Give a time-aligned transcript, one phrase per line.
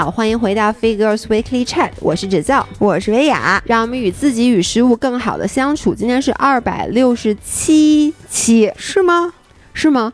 [0.00, 5.94] 好，欢迎回到 Figures Weekly Chat，我是芷造，我是维雅，让我们与自己与食物更好的相处。
[5.94, 9.30] 今天是二百六十七期，是吗？
[9.74, 10.10] 是吗？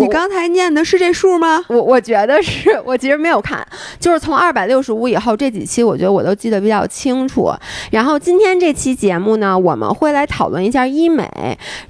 [0.00, 1.64] 你刚才念的是这数吗？
[1.68, 3.66] 我我觉得是，我其实没有看，
[3.98, 7.52] 就是从二百六十五以后这几期，我觉得我都记得比较清楚。
[7.90, 11.28] 然后今天这期节目呢，我们会来讨论一下医美。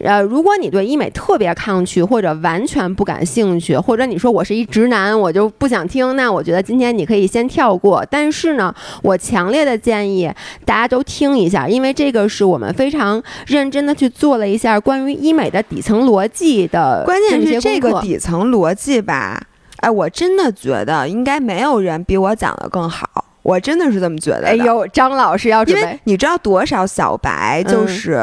[0.01, 8.05] 呃，如果你对医美特别抗拒，或者完全不感兴趣，或者你说我是一直男，我就不想听，那我觉得今天你可以先跳过。
[8.11, 10.29] 但是呢，我强烈的建议
[10.65, 18.00] 大家都听一下，因为这个是我们非常认真的去做了一下关于医美的底层逻辑的，关键是这个。
[18.01, 19.41] 底层逻辑吧，
[19.79, 24.49] 哎，我真的觉得应该没有人比我讲的更好，我真的是这么觉得。
[24.49, 28.19] 哎呦，张老师要准备，因为你知道多少小白就是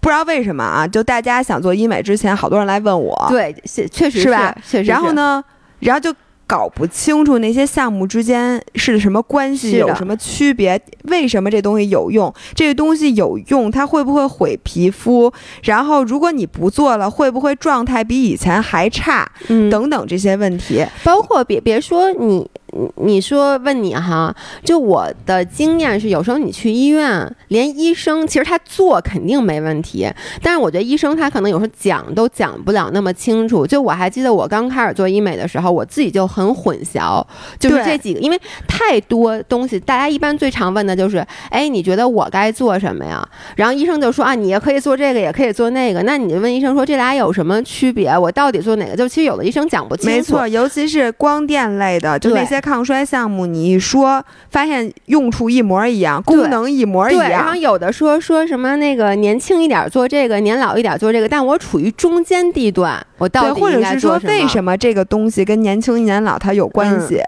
[0.00, 0.86] 不知道为什么啊？
[0.86, 4.56] 就大家想做医美之前，好多人来问我，对，确实是吧？
[4.66, 4.90] 确实。
[4.90, 5.42] 然后呢，
[5.78, 6.14] 然后就。
[6.52, 10.78] 搞不清楚那些项目之间是什么关系，有什么区别？
[11.04, 12.30] 为什么这东西有用？
[12.54, 15.32] 这个东西有用，它会不会毁皮肤？
[15.62, 19.26] 然后如果你不做了，会不会状态比以前还差？
[19.48, 22.46] 嗯，等等这些问题，包括别别说你。
[22.72, 24.34] 你你说问你哈，
[24.64, 30.10] 就我的经验是，有时候你去医院，连医生其实他做肯定没问题，
[30.42, 33.66] 但是我觉得医生他可能有时候讲都讲不了那么清楚。
[33.66, 37.22] 就我还记得我刚开始做医美的时候，我自己就很混淆，
[37.58, 41.18] 就是这几个，因为太多东西，大家一般最常问的就是，
[41.50, 43.22] 哎，你觉得我该做什么呀？
[43.56, 46.02] 然后医生就说啊，你也可以做这个，也可以做那个。
[46.04, 48.16] 那你就问医生说，这俩有什么区别？
[48.16, 48.96] 我到底做哪个？
[48.96, 50.16] 就其实有的医生讲不清楚。
[50.16, 52.61] 没错，尤其是光电类的，就那些。
[52.62, 57.28] 抗衰项目，你一说，发现用处一模一样，功能一模一样。
[57.28, 67.20] 然后有的说说什么那个年轻一点做这个，年老一点做这个，但我处于中间地段，我到底或者是说为什么这个东西跟年轻年老它有关系？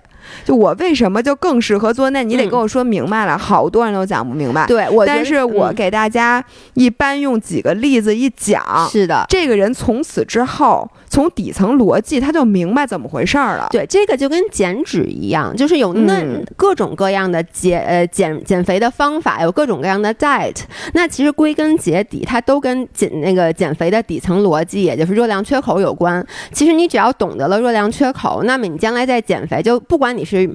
[0.44, 2.10] 就我为什么就更适合做？
[2.10, 3.36] 那你得跟我说明白了。
[3.36, 4.66] 好多人都讲不明白。
[4.66, 13.68] 对，但是我给大家一般用几个例子一讲，是的，这个人从此之后，从底层逻辑他就明白怎么回事儿了。
[13.70, 16.22] 对，这个就跟减脂一样，就是有那
[16.56, 20.56] 各种各样的减呃减减肥的方法，有各种各样的 diet。
[20.92, 26.24] 那其实归根结底，它都跟减那个减肥的底层逻辑，也就是热量缺口有关。
[26.52, 30.48] 其实你只要懂得了热量缺口，那么你将来在减肥，就不管你是，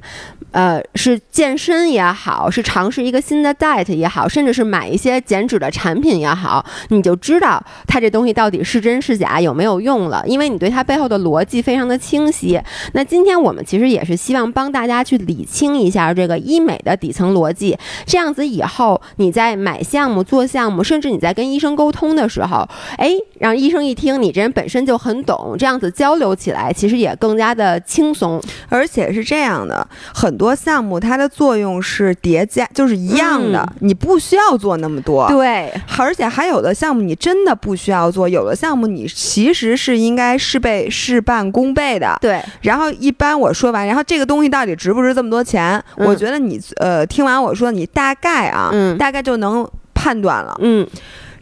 [0.51, 10.23] 呃，是健身也好，是尝试一个新的 diet 也好，甚至是买一些减脂的产品也好，你就知道它这东西到底是真是假，有没有用了。
[10.25, 12.59] 因为你对它背后的逻辑非常的清晰。
[12.93, 29.48] 那今天我们其实也是希望帮大家去理清一下这个医美的底层逻辑，这样子以后你在买项目、做项目，甚至你在跟医生沟通的时候，哎，让医生一听你这人本身就很懂，这样子交流起来其实也更加的轻松，而且是这样。
[29.49, 35.27] 样的很多项目，它的作用是叠加，就是一样的，你不需要做那么多。
[35.29, 42.17] 对，而且还有的项目你真的不需要做，有的项目你其实是应该事倍事半功倍的。
[42.21, 45.83] 对，然后一般我说完，然后这个东西到底值不值这么多钱？
[45.97, 50.55] 我觉得你呃听完我说，你大概啊，大概就能判断了。
[50.61, 50.87] 嗯。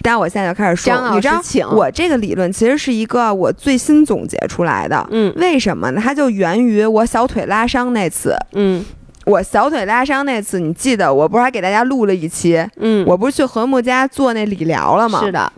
[0.01, 1.41] 但我现在就开始说，你知道，
[1.71, 5.05] 我这个理论其实是一个我最新总结出来的。
[5.11, 6.01] 嗯，为什么呢？
[6.01, 8.35] 它就源于我小腿拉伤那次。
[8.53, 8.85] 嗯，
[9.25, 12.65] 我小腿拉伤那次，你记得我不是还给大家录了一期？
[12.77, 15.21] 嗯，我不是去和睦家做那理疗了吗？
[15.23, 15.51] 是的，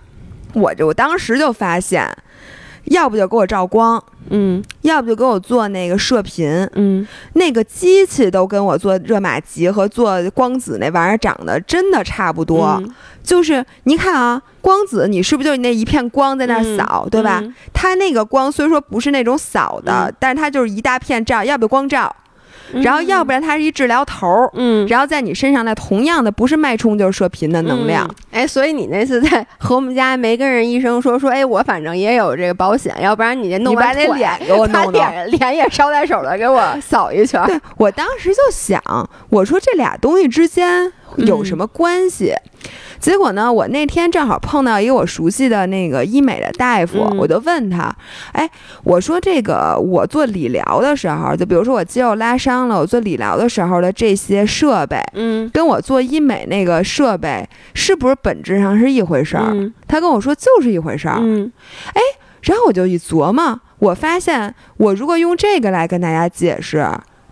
[0.54, 2.10] 我就我当时就发现，
[2.86, 4.04] 要不就给我照光。
[4.32, 12.82] 嗯，要不就给我做那个射频，嗯，那个机器都跟我做热玛吉和做光子那玩意儿长得真的差不多。
[13.24, 17.44] 就是你看啊，光子你是不是就那一片光在那扫，对吧？
[17.74, 22.16] 它那个光虽说不是那种扫的，但是它就是一大片照，要不就光照。
[22.74, 37.44] 然后，要不然它是一治疗头儿，嗯，然后在你身上那同样的不是脉冲就是射频的能量，哎，所以你那次在和我们家没跟人医生说说，哎，我反正也有这个保险，要不然你这弄完那脸给我弄脸脸也捎带手的给我 扫一圈。
[37.46, 38.82] 对我当时就想，
[39.30, 42.34] 我说这俩东西之间有什么关系？
[43.00, 43.52] 结果呢？
[43.52, 47.94] 我那天正好碰到一个我熟悉的那个医美的大夫，我就问他
[48.34, 48.50] ：“哎，
[48.84, 59.54] 我说这个我做理疗的时候，就比如说我肌肉拉伤了，我做理疗的时候的这些设备，嗯，跟我做医美那个设备是不是本质上是一回事儿？”
[59.88, 61.18] 他跟我说就是一回事儿。
[61.20, 61.52] 嗯，
[61.94, 62.02] 哎，
[62.42, 66.86] 然后我就一琢磨，我发现我如果用这个来跟大家解释。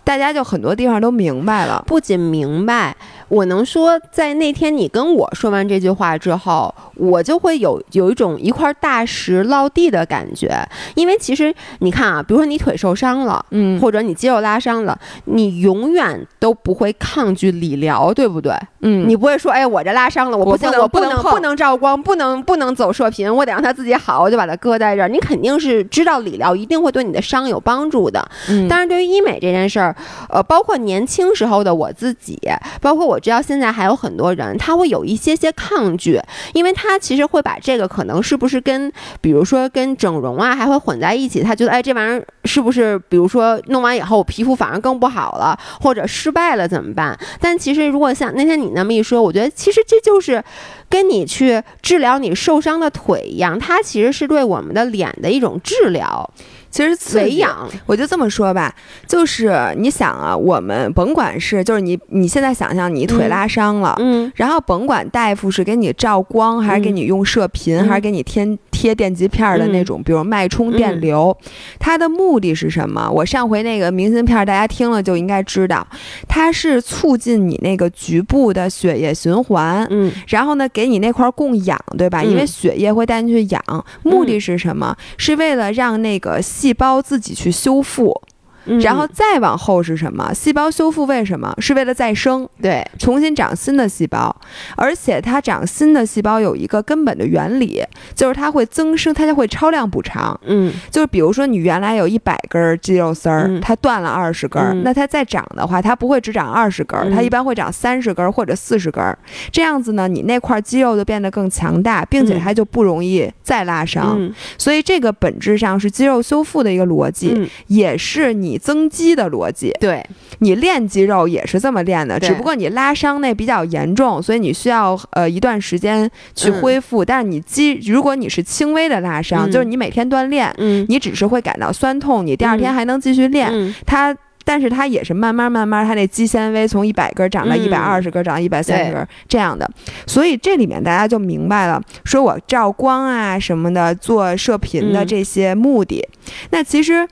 [0.04, 2.96] 大家就很多地方都明白了，不仅明白，
[3.28, 10.66] 我能说，在那天你跟我说完这句话之后，我就会有有一种一块大石落地的感觉。
[10.94, 18.52] 因为其实你看啊，比如说你腿受伤了，嗯或者你肌肉拉伤了，你永远都不会抗拒理疗，对不对？
[18.80, 25.08] 嗯你不会说，哎，我这拉伤了，我不行，我不能我不不能碰不能照光，不能不能走射频，我得让它自己好，我就把它搁在这儿。
[25.08, 28.26] 你肯定是知道理疗一定会对你的伤有帮助的。
[28.48, 29.94] 嗯但是，对于医美这件事儿，
[30.30, 32.38] 呃，包括年轻时候的我自己，
[32.80, 36.20] 包括我我知道现在还有很多人，他会有一些些抗拒，
[36.54, 41.42] 因为他其实会把这个可能是不是跟，比如说跟整容啊，还会混在一起。
[41.42, 47.18] 他觉得，哎，这玩意儿是不是，比如说弄完以后皮肤反而更不好了，或者失败了怎么办？
[47.40, 50.40] 但其实如果像那天你那么一说，我觉得其实这就是
[50.88, 56.30] 跟你去治疗你受伤的腿一样，它其实是对我们的脸的一种治疗、
[56.70, 57.68] 其实刺激维养。
[57.86, 58.74] 我就这么说吧，
[59.06, 63.94] 就是你想啊，我们甭管是就是你你现在想象你腿嗯拉伤了。
[63.98, 71.36] 嗯然后甭管大夫是给你照光，还是给你用射频，嗯还是给你贴贴电极片儿的那种，比如脉冲电流，
[71.78, 73.10] 它的目的是什么？
[73.10, 75.86] 我上回那个明信片儿大家听了就应该知道，
[76.28, 82.22] 它是促进你那个局部的血液循环，嗯然后呢，给你那块儿供氧，对吧？
[82.22, 84.94] 因为嗯血液会带进去氧，目的是什么？
[85.16, 88.20] 是为了让那个细胞自己去修复。
[88.68, 90.32] 嗯，然后再往后是什么？
[90.34, 91.54] 细胞修复为什么？
[91.58, 94.34] 是为了再生，对，重新长新的细胞。
[94.76, 97.82] 而且它长新的细胞有一个根本的原理，
[98.14, 100.38] 就是它会增生，它就会超量补偿。
[100.44, 109.16] 嗯就是比如说你原来有一百根儿肌肉丝儿，嗯它断了二十根那它再长的话，它不会只长二十根它一般会长三十根儿或者四十根儿。
[109.50, 114.16] 这样子呢，你那块肌肉就变得更强大，并且嗯它就不容易再拉伤。
[114.18, 119.72] 嗯所以这个本质上是肌肉修复的一个逻辑，嗯，也是你增肌的逻辑。
[119.80, 120.04] 对，
[120.40, 127.04] 你练肌肉也是这么练的，只不过你拉伤那比较严重，所以你需要呃一段时间去嗯恢复。
[127.04, 133.48] 但是你肌，如果你是轻微的拉伤，嗯就是你每天锻炼，嗯你只是会感到酸痛，你第二天嗯还能继续练。
[133.52, 139.68] 嗯它，但是它也是慢慢慢慢，它那肌纤维从一百根长到嗯一百二十根，长到一百三十对根这样的。
[140.06, 146.06] 所以这里面大家就明白了，说我照光啊什么的，做射频的嗯这些目的。
[146.50, 147.06] 那其实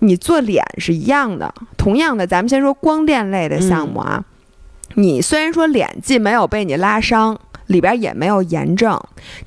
[0.00, 4.24] 你做脸是一样的，同样的，咱们先说光电类的项目啊。
[4.94, 8.98] 你虽然说脸既没有被你拉伤，里边也没有炎症，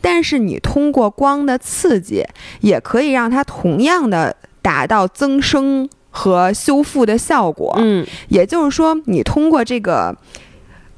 [0.01, 2.25] 但是你通过光的刺激，
[2.61, 7.73] 也可以让它同样的达到增生和修复的效果。
[7.77, 10.15] 嗯也就是说，你通过这个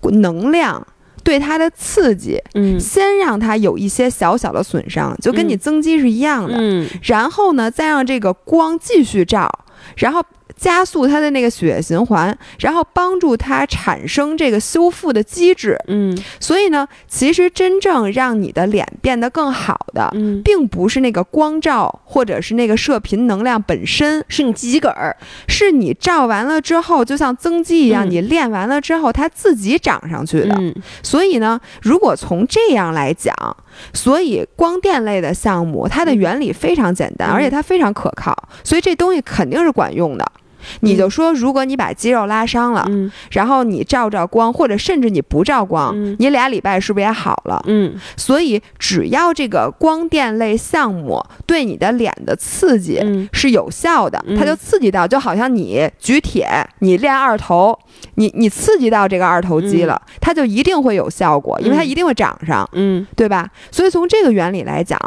[0.02, 0.86] 能量
[1.24, 2.80] 对它的刺激，嗯。
[2.80, 5.58] 先让它有一些小小的损伤，就跟你嗯。
[5.60, 6.56] 增肌是一样的。
[6.58, 6.88] 嗯。
[7.04, 9.50] 然后呢，再让这个光继续照，
[9.98, 10.24] 然后
[10.62, 15.76] 加速它的那个血液循环，然后帮助它产生这个修复的机制。
[15.88, 16.16] 嗯。
[16.40, 25.18] 所以呢，其实真正让你的脸变得更好的，嗯，并不是那个光照或者是那个射频能量本身，是你自己个儿，
[25.48, 28.12] 是你照完了之后，就像增肌一样，嗯。
[28.12, 30.56] 你练完了之后，它自己长上去的。
[30.60, 30.76] 嗯。
[31.02, 33.34] 所以呢，如果从这样来讲，
[33.94, 37.34] 所以光电类的项目，它的原理非常简单，嗯。
[37.34, 40.32] 而且它非常可靠，所以这东西肯定是管用的。
[40.82, 43.12] 你就说，如果你把肌肉拉伤了，嗯。
[43.32, 46.16] 然后你照照光，或者甚至你不照光，嗯。
[46.20, 47.62] 你俩礼拜是不是也好了？
[47.68, 47.96] 嗯。
[48.16, 53.28] 所以只要这个光电类项目对你的脸的刺激嗯。
[53.34, 54.38] 是有效的，嗯。
[54.38, 56.48] 它就刺激到，就好像你举铁，
[56.80, 57.78] 你练二头，
[58.16, 63.06] 你你刺激到这个二头肌了，它就一定会有效果，因为它嗯一定会长上，嗯。
[63.16, 63.50] 对吧？
[63.72, 65.00] 所以从这个原理来讲，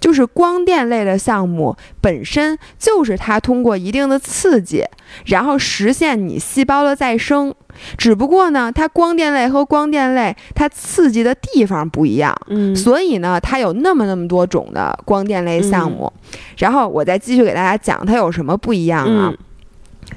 [0.00, 4.84] 就是光电类的项目本身就是它通过一定的刺激，
[5.26, 7.54] 然后实现你细胞的再生。
[7.96, 12.36] 只不过呢，它光电类和光电类它刺激的地方不一样。
[12.48, 16.12] 嗯，所以呢，它有那么那么多种的光电类项目，
[16.58, 19.28] 然后我再继续给大家讲它有什么不一样啊。
[19.30, 19.38] 嗯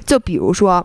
[0.04, 0.84] 就比如说，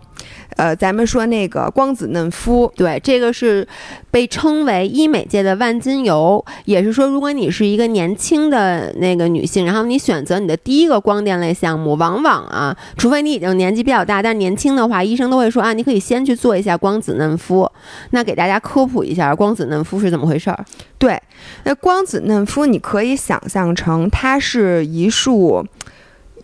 [0.56, 3.66] 呃，咱们说那个光子嫩肤，对，这个是
[4.10, 17.70] 被称为医美界的万金油，也是说，如果你是一个年轻的那个女性，然后你选择你的第一个光电类项目，往往啊，除非你已经年纪比较大，但是年轻的话，医生都会说啊，你可以先去做一下光子嫩肤。
[18.10, 20.64] 那给大家科普一下，光子嫩肤是怎么回事儿？
[20.98, 21.20] 对，
[21.64, 25.64] 那光子嫩肤你可以想象成它是一束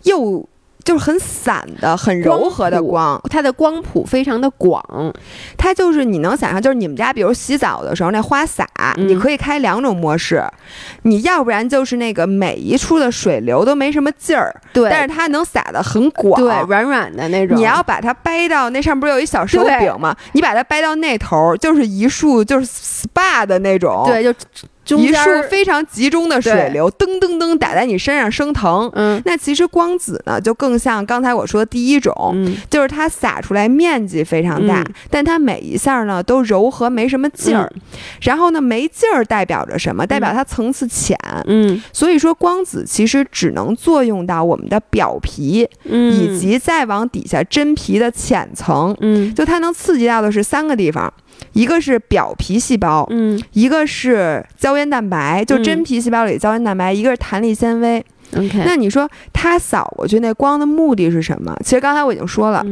[0.04, 0.49] 又
[0.87, 4.81] 就是很散的、很柔和的光，它的光谱非常的广，
[5.59, 8.64] 它就是你能想象，就是你们家比如洗澡的时候那花洒，
[8.97, 9.09] 嗯。
[9.09, 10.40] 你可以开两种模式，
[11.02, 17.57] 你要不然就是那个每一处的水流都没什么劲儿，对，但是它能洒的很广，对软软的那种。
[17.59, 20.14] 你要把它掰到那上不是有一小手饼吗？
[20.35, 24.33] 你把它掰到那头儿，就是一束就是 SPA 的那种，对就
[24.88, 28.90] 一束非常集中的水流，噔噔噔打在你身上生疼。
[28.95, 32.14] 嗯，那其实光子呢，就更像刚才我说的第一种，
[32.71, 37.71] 就是它洒出来面积非常大，但它每一下呢都柔和，没什么劲儿。
[38.21, 40.07] 然后呢，没劲儿代表着什么？
[40.07, 41.16] 代表它层次浅。
[41.47, 48.97] 嗯，所以说光子其实只能作用到我们的表皮，以及再往底下真皮的浅层。
[49.00, 51.12] 嗯，就它能刺激到的是三个地方。
[51.52, 58.05] 一个是表皮细胞，嗯，一个是胶原蛋白，就真皮细胞里胶原蛋白，一个是弹力纤维。
[58.37, 61.57] OK，那你说它扫过去那光的目的是什么？
[61.64, 62.64] 其实刚才我已经说了。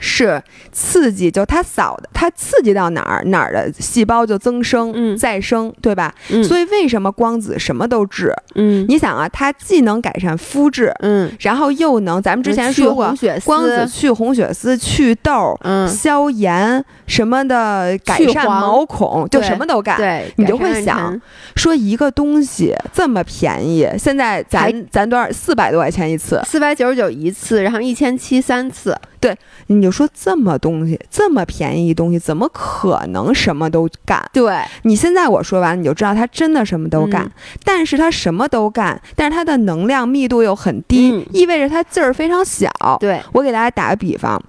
[0.00, 6.14] 是刺激，就它扫的，它刺激到哪儿，哪儿的细胞就增生、再生，对吧？
[6.44, 8.34] 所以为什么光子什么都治？
[8.54, 19.96] 嗯，你想啊，它既能改善肤质，嗯，然后又能，咱们之前说过，光子去红血丝、去痘、嗯，消炎什么的，改善毛孔，就什么都干。
[19.96, 21.20] 对，你就会想
[21.54, 25.26] 说，一个东西这么便宜，现在咱咱多少？
[25.32, 28.96] 四百多块钱一次，四百九十九一次，然后一千七三次。
[29.20, 29.36] 对，
[29.68, 34.28] 你就说这么东西这么便宜东西，怎么可能什么都干？
[34.32, 37.30] 对你现在我说完，你就知道他真的什么都干。
[37.62, 42.68] 但是他什么都干，但是他的能量密度又很低，意味着他劲儿非常小。
[42.98, 44.42] 对我给大家打个比方，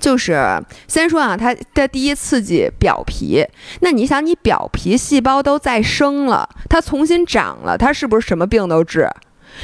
[0.00, 3.44] 就是先说啊，它的第一刺激表皮，
[3.80, 9.08] 那你想，你表皮细胞都再生了，它重新长了，它是不是什么病都治？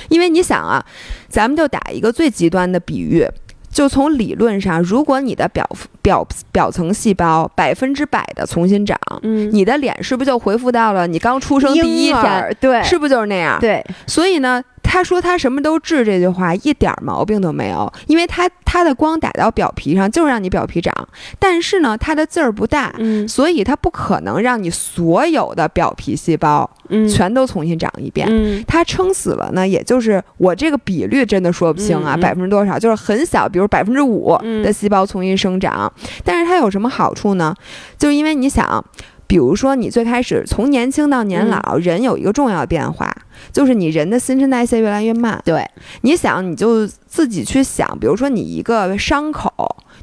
[0.09, 0.83] 因为你想啊，
[1.29, 3.29] 咱们就打一个最极端的比喻。
[3.73, 5.69] 就从理论上，如果你的表
[6.03, 12.57] 表表层细胞百分之百的重新长，嗯，你的脸是不是就恢复到了你刚出生第一天？
[12.61, 13.59] 对，是不是就是那样？
[13.59, 14.63] 对，所以呢。
[14.93, 20.93] 他说他什么都治，这句话一点毛病都没有，因为他他的光打到表皮上就是让你表皮长，
[21.39, 35.91] 但是呢，它的劲儿不大，嗯，所以它不可能让你所有的表皮细胞，嗯，全都重新长一遍，嗯，他撑死了呢，也就是我这个比率真的说不清啊，百分之多少，就是很小，比如百分之五的细胞重新生长，
[36.23, 37.55] 但是它有什么好处呢？
[37.97, 38.85] 就是因为你想。
[39.27, 43.11] 比如说，你最开始从年轻到年老，人有一个重要变化，
[43.51, 45.41] 就是你人的新陈代谢越来越慢。
[45.45, 45.67] 对，
[46.03, 49.51] 你想，你就自己去想，比如说你一个伤口，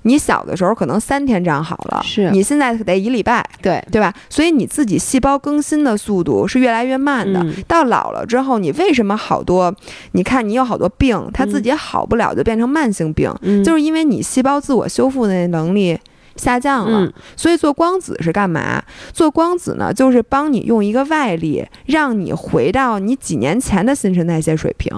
[0.02, 4.12] 你小的时候可能三天长好了，是你现在得一礼拜，对对吧？
[4.30, 7.46] 所以你自己细胞更新的速度是越来越慢的。
[7.68, 9.72] 到老了之后，你为什么好多？
[10.14, 13.32] 你看你有好多病，它自己好不了，就变成慢性病，
[13.64, 16.00] 就是因为你细胞自我修复的能力。
[16.40, 18.82] 下降了，所以做光子是干嘛？
[19.14, 24.92] 做光子呢，就是帮你用一个外力，让你回到你几年前的新陈代谢水平。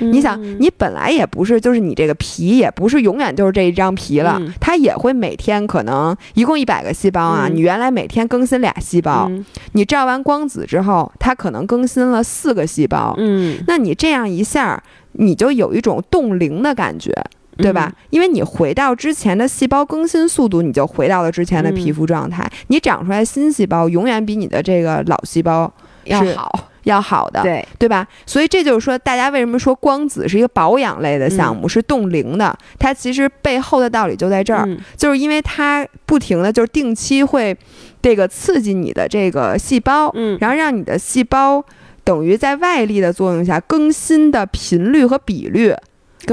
[0.00, 9.30] 你想，你本来也不是，就是你这个皮也不是永远就是这一张皮了，它也会每天可能一共一百个细胞啊，你原来每天更新俩细胞，
[9.72, 13.14] 你照完光子之后，它可能更新了四个细胞。
[13.16, 17.10] 嗯，那你这样一下，你就有一种冻龄的感觉。
[17.56, 17.92] 对吧？
[18.10, 22.46] 因为你回到之前的细胞更新速度，你就回到了之前的皮肤状态。
[22.68, 25.72] 你长出来新细胞永远比你的这个老细胞
[26.04, 28.06] 要好，要好的，对对吧？
[28.26, 32.56] 所以这就是说，大家为什么说光子是一个保养类的项目，是冻龄的？
[32.78, 37.56] 它其实背后的道理就在这儿，就是因为它不停的就是定期会
[38.02, 41.64] 这个刺激你的这个细胞，嗯，然后让你的细胞
[42.04, 45.74] 等于在外力的作用下更新的频率和比率。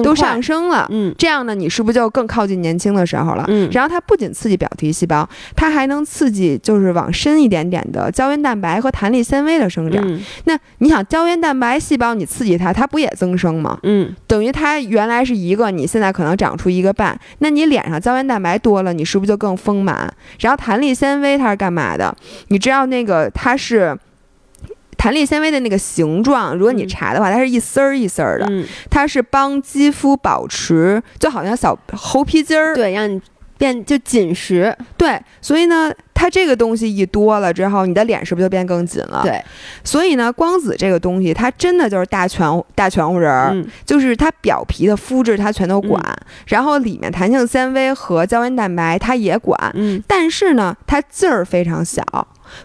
[0.02, 3.46] 都上升了，嗯，这样呢，你是不是就更靠近年轻的时候了？
[3.48, 10.04] 嗯，然后它不仅刺激表皮细胞，它还能刺激就是往深一点点的胶原蛋白和弹力纤维的生长。
[10.46, 13.78] 那你想，胶原蛋白细胞你刺激它，它不也增生吗？
[13.84, 17.20] 嗯，等于它原来是一个，你现在可能长出一个半。
[17.40, 20.12] 那你脸上胶原蛋白多了，你是不是就更丰满？
[20.40, 22.16] 然后弹力纤维它是干嘛的？
[22.48, 23.98] 你知道那个它是。
[24.98, 28.48] 弹力纤维的那个形状，如果你查的话，它是一丝儿一丝儿的，
[28.90, 33.22] 它是帮肌肤保持，就好像小猴皮筋儿，对，让你
[33.58, 34.76] 变就紧实。
[34.98, 39.22] 对，所以呢，它这个东西一多了之后，你的脸是不是就变更紧了？
[39.24, 39.42] 对，
[39.84, 46.02] 所以呢，光子这个东西，它真的就是大全大全乎人儿，就是它表皮的肤质它全都管，
[46.48, 52.04] 然后里面弹性纤维和胶原蛋白它也管，嗯，但是呢，它劲儿非常小。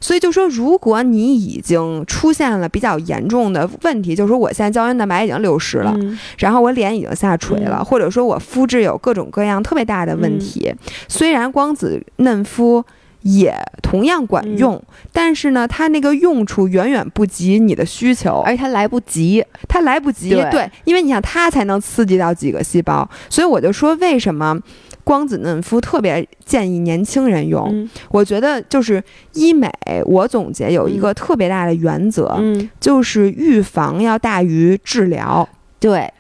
[0.01, 5.97] 所以就说，如果你已经出现了比较严重的问题，就是说我现在胶原蛋白已经流失了，
[6.39, 10.75] 然后我脸已经下垂了，或者说我肤质有各种各样特别大的问题，
[11.09, 12.85] 虽然光子嫩肤
[13.23, 14.81] 也同样管用，
[15.13, 20.31] 但是呢，它那个用处远远不及你的需求，而且它来不及，它来不及。
[20.51, 24.59] 对，因为你想，它才能刺激到几个细胞，所以我就说，为什么
[25.03, 27.89] 光子嫩肤特别建议年轻人用？
[28.11, 29.03] 我觉得就是
[29.35, 29.71] 医美，
[30.07, 32.41] 我总结有一个特别大的原则，
[32.79, 35.49] 就是预防要大于治疗。
[35.81, 36.13] 对，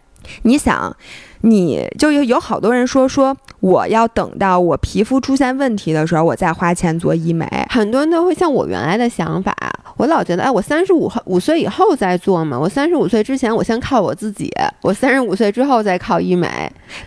[0.42, 0.94] 你想。
[1.42, 7.46] 你就有有好多人说说我要等到我皮肤出现问题的时候，我再花钱做医美。
[7.68, 9.54] 很多人都会像我原来的想法，
[9.96, 16.48] 我老觉得，哎，我三十五后五岁以后再做嘛，我三十五岁之前我先靠我自己，我三十五岁之后再靠医美。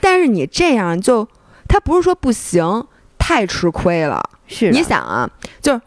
[0.01, 1.27] 但是你这样就，
[1.67, 2.85] 他不是说不行，
[3.17, 4.21] 太吃亏了。
[4.47, 5.29] 是，你想啊，
[5.61, 5.81] 就是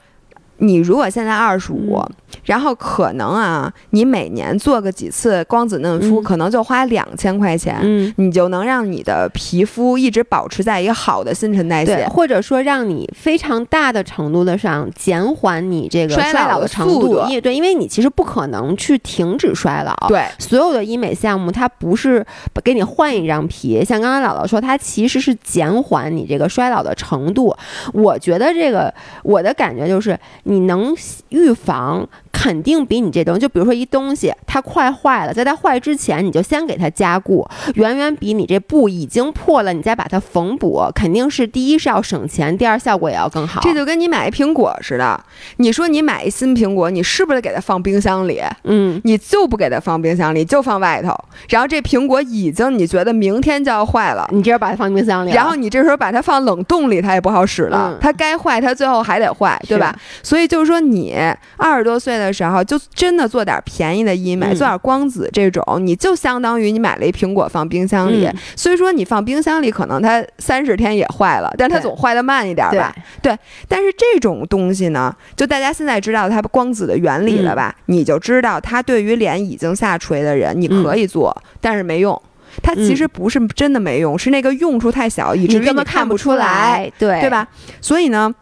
[0.58, 2.02] 你如果现在二十五。
[2.46, 17.24] 然后可能啊，你每年做个几次光子嫩肤，可能就花两千块钱，你就能让你的皮肤一直保持在一个好的新陈代谢，或者说让你非常大的程度的上减缓你这个衰老的程度。
[17.28, 19.94] 因对，因为你其实不可能去停止衰老。
[20.08, 22.26] 对，所有的医美项目它不是
[22.64, 27.56] 给你换一张皮，像刚才姥姥说，它其实是减缓你这个衰老的程度。
[27.92, 28.92] 我觉得这个
[29.22, 30.94] 我的感觉就是你能
[31.30, 32.08] 预防。
[32.34, 43.60] 肯定比你这东西，就比如说一东西它快坏了，在它坏之前你就先给它加固，远远比你这布已经破了你再把它缝补，肯定是第一是要省钱，第二效果也要更好。
[43.62, 45.18] 这就跟你买一苹果似的，
[45.58, 48.42] 你说你买一新苹果，你是不是得给它放冰箱里？
[48.64, 51.16] 嗯，你就不给它放冰箱里，就放外头。
[51.48, 57.96] 然后这苹果已经你觉得明天就要坏了，你直接把它放冰箱里，然后你这时候把它放冷冻里，它也不好使了。
[58.00, 59.96] 它该坏，它最后还得坏，对吧？
[60.22, 61.16] 所以就是说，你
[61.56, 62.34] 二十多岁的。
[62.34, 68.28] 时候就真的做点便宜的医美，做点光子这种，你就相当于你买了一苹果放冰箱里。
[68.56, 72.92] 所以说你放冰箱里，可能它三十天也坏了，但它总坏的慢一点吧？
[73.22, 73.38] 对。
[73.68, 77.72] 但是这种东西呢，就大家现在知道它光子的原理了吧？
[77.86, 82.20] 你就知道它对于脸已经下垂的人，你可以做，但是没用。
[82.64, 87.46] 它其实不是真的没用，是那个用处太小，以至于根本看不出来，对对吧？
[87.80, 88.34] 所以呢。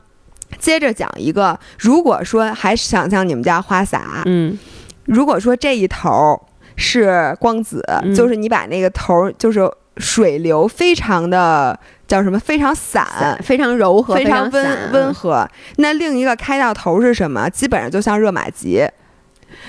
[0.59, 4.59] 接着讲一个，如果说还想象你们家花洒，嗯，
[5.07, 6.41] 如果说这一头
[6.77, 13.07] 是光子，就是你把那个头就是水流非常的叫什么，非常散，
[13.43, 15.49] 非常柔和，非常温温和。
[15.77, 17.49] 那另一个开到头是什么？
[17.51, 18.87] 基本上就像热玛吉。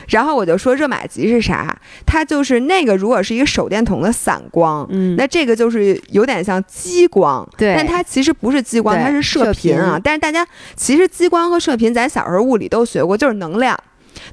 [0.07, 1.75] 然后我就说热玛吉是啥？
[2.05, 9.99] 它就是那个，如果是一个手电筒的散光，嗯，那这个就是有点像激光，对，但它其实不是激光，它是射频啊。
[10.03, 13.77] 但是大家其实激光和射频，咱小时候物理都学过，就是能量。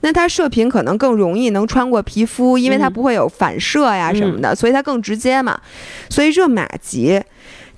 [0.03, 5.59] 那它射频可能更容易能穿过皮肤，因为它不会有反射呀什么的，所以它更直接嘛。
[6.09, 7.21] 所以热玛吉。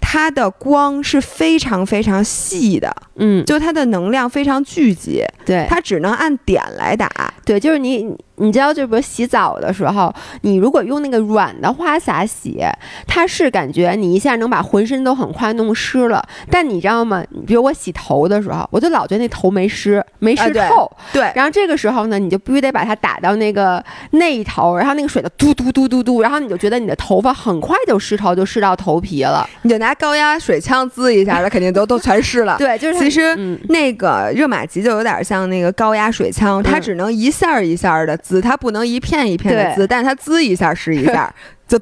[0.03, 7.09] 它的光是非常非常细的，嗯，就它的能量非常聚集，对，它只能按点来打，
[7.47, 8.15] 对，就是你。
[8.37, 12.59] 你知道，就比如洗澡的时候，你如果用那个软的花洒洗，
[13.07, 16.27] 它是感觉你一下能把浑身都很快弄湿了。
[16.51, 17.23] 但你知道吗？
[17.47, 20.91] 比如我洗头的时候，我就老觉得那头没湿，没湿透。
[21.13, 21.31] 对。
[21.35, 29.49] 然后这个时候呢，你就必须得把它打到那个那一头，然后那个水的嘟嘟嘟嘟嘟，然后你就觉得你的头发很快就湿透，就湿到头皮了。
[29.61, 32.57] 你就拿高压水枪滋一下，它肯定都都全湿了。
[32.59, 33.37] 对，就是其实
[33.69, 38.19] 那个热玛吉就有点像那个高压水枪，它只能一下一下的。
[38.23, 41.33] 滋，它不能一片一片的滋，但是它滋一下是一下，
[41.67, 41.79] 就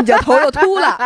[0.00, 0.98] 你就头就秃了，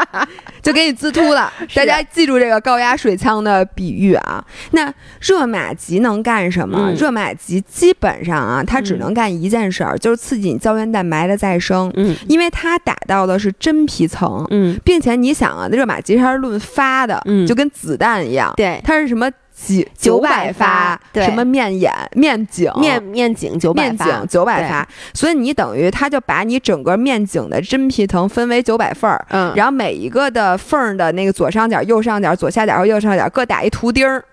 [0.63, 1.53] 就给你滋秃了。
[1.75, 4.45] 大家记住这个高压水枪的比喻啊。
[4.71, 6.93] 那热玛吉能干什么？
[6.97, 11.91] 热玛吉基本上啊，它只能干一件事儿，就是刺激你胶原蛋白的再生。
[11.97, 14.47] 嗯，因为它打到的是真皮层。
[14.51, 18.53] 嗯，并且你想啊，热玛吉它是论发的，嗯，就跟子弹一样。
[18.57, 19.29] 对，它是什么？
[19.61, 34.25] 几九百发，什么面眼、面颈、面面颈九百发，九百发，所以你等于他就把你整个面颈的真皮层分为九百份儿，嗯，然后每一个的缝儿的那个左上角、右上角、左下角和右上角各打一图钉儿，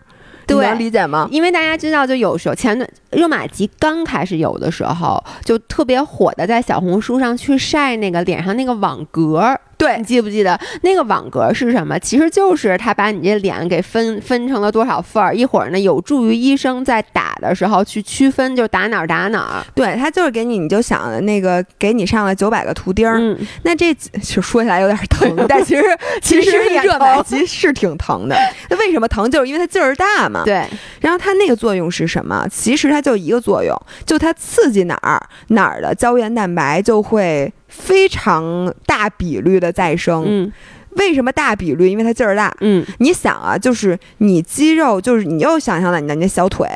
[0.45, 1.27] 对，能理解吗？
[1.31, 9.59] 因为大家知道，就有时候前段热玛吉刚开始有的时候，就特别火的，在小红书上去晒那个脸上那个网格。
[9.77, 11.97] 对你记不记得那个网格是什么？
[11.99, 19.65] 其实就是他把你这脸给分分成了多少份儿，一会儿呢有助于医生在打的时候去区分，就打哪儿打哪儿。
[19.75, 23.17] 对他就是给你，你就想那个给你上了九百个图钉儿。
[23.19, 25.83] 嗯，那这就说起来有点疼， 但其实
[26.21, 26.51] 其实
[26.83, 28.35] 热玛吉是挺疼的。
[28.69, 29.29] 那为什么疼？
[29.29, 30.43] 就是因为它劲儿大嘛。
[30.45, 30.65] 对。
[31.01, 32.47] 然后它那个作用是什么？
[32.49, 37.51] 其实它就一个作用，就它刺激哪儿哪儿的胶原蛋白就会。
[37.77, 40.51] 非常大比率的再生，嗯，
[40.91, 41.89] 为什么大比率？
[41.89, 42.55] 因为它劲儿大。
[42.61, 46.67] 嗯你想啊，就是你肌肉，就是你又想象了你的那小腿，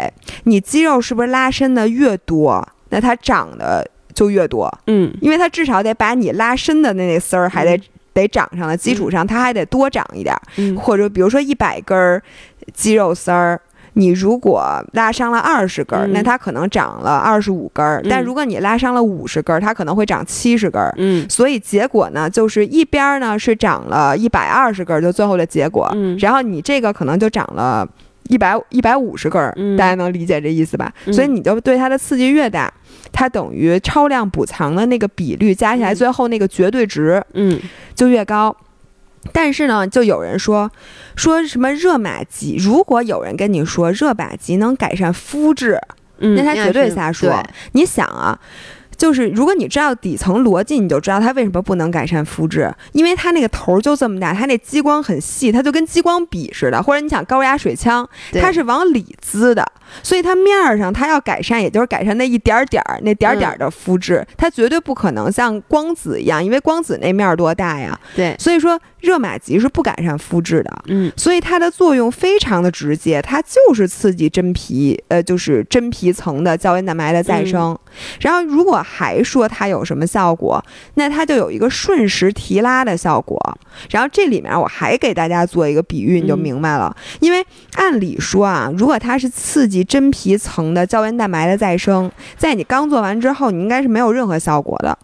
[0.44, 4.72] 你肌肉是不是拉伸的越多，那它长的就越多？
[4.88, 7.82] 嗯因为它至少得把你拉伸的那那丝儿还得、
[8.14, 10.36] 得长上的基础上，它还得多长一点
[10.78, 12.22] 或者比如说一百根儿
[12.74, 13.60] 肌肉丝儿。
[14.00, 16.14] 你如果拉伤了二十根儿，嗯。
[16.14, 20.94] 那它可能长了二十五根儿；但嗯如果你拉伤了五十根儿，它可能会长七十根儿。
[20.98, 21.30] 嗯。
[21.30, 26.18] 所以结果呢，就是一边儿呢是长了一百二十根儿，就最后的结果，嗯。
[26.18, 27.86] 然后你这个可能就长了
[28.30, 29.76] 一百一百五十根儿，嗯。
[29.76, 30.92] 大家能理解这意思吧？
[31.06, 31.14] 嗯。
[31.14, 32.74] 所以你就对它的刺激越大，
[33.12, 35.96] 它等于超量补偿的那个比率加起来，嗯。
[35.96, 37.60] 最后那个绝对值嗯。
[37.94, 38.56] 就越高。
[39.32, 40.72] 但是呢，就有人说
[41.16, 45.80] 说什么热玛吉，如果有人跟你说热玛吉能改善肤质，
[46.20, 47.42] 嗯，那他绝对瞎说。
[47.74, 48.40] 你想啊，
[48.98, 58.42] 就是如果你知道底层逻辑，你就知道它为什么不能改善肤质，因为它那个头儿就这么大，它那激光很细，它就跟激光笔似的，或者你想高压水枪，对。
[58.42, 59.66] 它是往里滋的，
[60.04, 70.84] 所以它面儿上它要改善，也就是改善那一点儿点儿、那点儿点儿的肤质，它绝对不可能像光子一样，因为光子那面儿多大呀，对，所以说热玛吉是不改善肤质的。
[70.86, 77.78] 嗯所以它的作用非常的直接，它就是刺激真皮，呃，就是真皮层的胶原蛋白的再生。
[78.20, 80.64] 然后，如果还说它有什么效果，
[80.96, 83.40] 那它就有一个瞬时提拉的效果。
[83.90, 86.96] 然后这里面我还给大家做一个比喻，你就嗯明白了。
[87.20, 94.98] 因为按理说啊，如果它是刺激真皮层的胶原蛋白的再生，在你刚做完之后，你应该是没有任何效果的。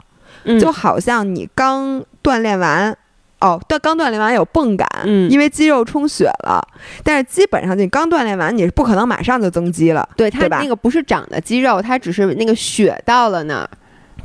[0.48, 2.96] 嗯就好像你刚锻炼完，
[3.40, 6.64] 哦，但刚锻炼完有泵感，嗯因为肌肉充血了，
[7.04, 10.08] 但是基本上你刚锻炼完，你是不可能马上就增肌了。
[10.16, 13.70] 对它那个不是长的肌肉，它只是那个血到了那儿。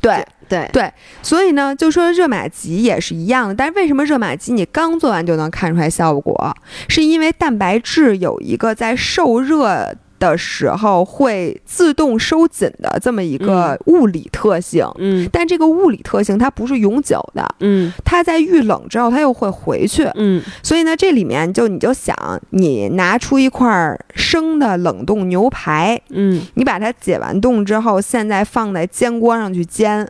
[0.03, 6.55] 对对，对，所以呢，就说热玛吉也是一样的，但是为什么热玛吉你刚做完就能看出来效果？
[6.87, 9.95] 是因为蛋白质有一个在受热。
[10.21, 15.29] 的时候会自动收紧的这么一个物理特性，嗯。
[15.33, 17.93] 但这个物理特性它不是永久的，嗯。
[18.05, 20.09] 它在遇冷之后它又会回去。
[20.15, 20.41] 嗯。
[20.63, 22.15] 所以呢，这里面就你就想，
[22.51, 26.41] 你拿出一块生的冷冻牛排，嗯。
[26.55, 30.07] 你把它解完冻之后，现在放在煎锅上去煎，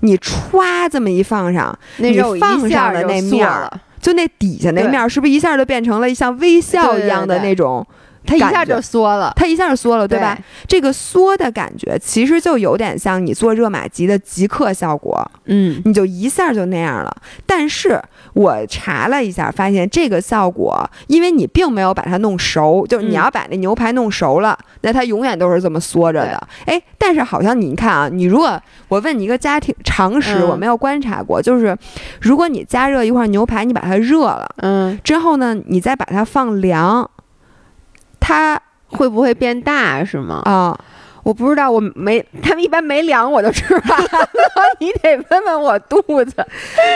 [0.00, 3.68] 你歘这么一放上，你那肉一放上的那面儿，
[4.00, 7.48] 就那底下那面儿是不是一下就变成了像微笑一样的对对对。
[7.50, 7.86] 那种？
[8.24, 10.38] 它一下就缩了，它一下就缩了，对吧？？
[10.68, 17.14] 这个缩的感觉其实就有点像你做热玛吉的即刻效果，嗯你就一下就那样了。
[17.46, 18.00] 但是
[18.34, 26.48] 我查了一下，发现这个效果，因为你并没有把它弄熟，就是你嗯要把那牛排弄熟了，那它永远都是这么缩着的。
[26.66, 31.76] 哎，但是好像你看啊，你如果我问你一个家庭常识，嗯我没有观察过，就是
[32.20, 37.08] 如果你加热一块牛排，你把它热了嗯，之后呢，你再把它放凉，
[38.22, 40.40] 它会不会变大是吗？
[40.44, 40.78] 啊。
[41.24, 44.28] 我不知道，我没，他们一般没量我就吃完了，
[44.80, 46.34] 你得问问我肚子。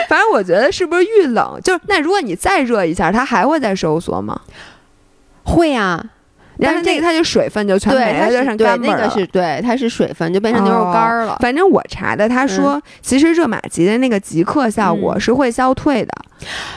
[0.09, 4.41] 反正我觉得是不是遇冷，就是那如果你再热一下，它还会再收缩吗？
[5.45, 6.03] 会啊，
[6.59, 8.87] 但是那个它就水分就全对，没了，它就干了。
[8.87, 11.37] 那个是对，它是水分，就变成牛肉干儿了。
[11.39, 16.11] 反正我查的，他说、其实热玛吉的那个即刻效果嗯是会消退的，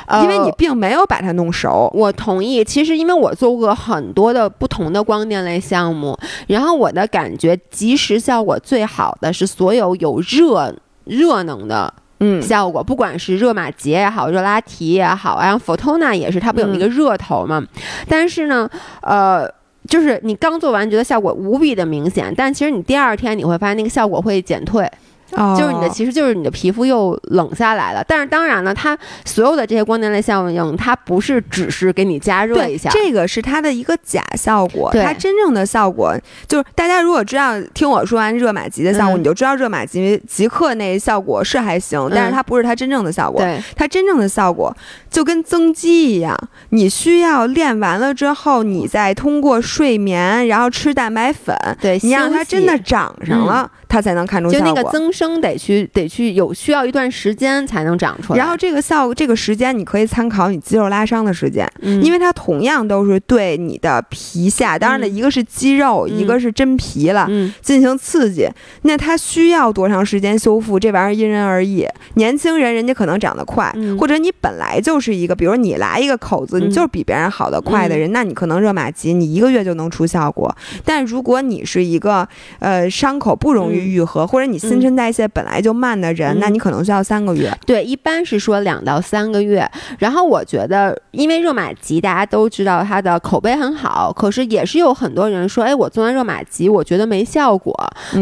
[0.06, 1.90] 呃因为你并没有把它弄熟。
[1.94, 17.62] 我同意，其实因为我做过很多的不同的光电类项目，然后我的感觉，即时效果最好的是所有有热热能的嗯效果，不管是热玛吉也好，热拉提也好，然后 Photona 也是，它不有那个热头嘛？
[18.08, 18.68] 但是呢，
[19.02, 19.50] 呃。
[19.90, 24.88] 就是你刚做完觉得效果无比的明显，但其实你第二天你会发现那个效果会减退，
[25.36, 28.04] 哦就是你的其实就是你的皮肤又冷下来了。
[28.06, 36.16] 但是当然了，它所有的这些光电类效应，它不是只是给你加热一下，这个是它的一个假效果，它真正的效果
[36.48, 43.40] 就是大家如果知道听我说完热玛吉的效果，嗯你就知道热玛吉即刻那效果是还行，但是它不是它真正的效果。
[43.40, 44.74] 对它真正的效果
[45.10, 46.36] 就跟增肌一样，
[46.70, 54.68] 你需要练完了之后，你再通过睡眠，然后吃蛋白粉，对，你让它真的长上了，它才能看出效果。
[54.68, 58.38] 就那个增生得去得去有需要一段时间才能长出来。
[58.38, 67.26] 然后这个效这个时间，你可以参考你肌肉拉伤的时间，嗯，因为它同样都是对你的皮下，当然了，嗯一个是肌肉，嗯一个是真皮了。
[67.28, 68.48] 嗯进行刺激，
[68.82, 70.78] 那它需要多长时间修复？
[70.78, 71.84] 这玩意儿因人而异。
[72.14, 80.54] 年轻人人家可能长得快，嗯或者你本来就是一个，比如你来一个口子，嗯你就是比别人好的快的人，那你可能热玛吉你一个月就能出效果。
[80.84, 82.28] 但如果你是一个
[82.60, 87.52] 呃伤口不容易愈合，或者你新陈代谢本来就慢的人，那你可能需要三个月。
[87.66, 89.68] 对，一般是说两到三个月。
[89.98, 97.74] 然后我觉得，因为热玛吉大家都知道它的口碑很好，可是也是有很多人说，哎，我做完热玛吉，我觉得没效果。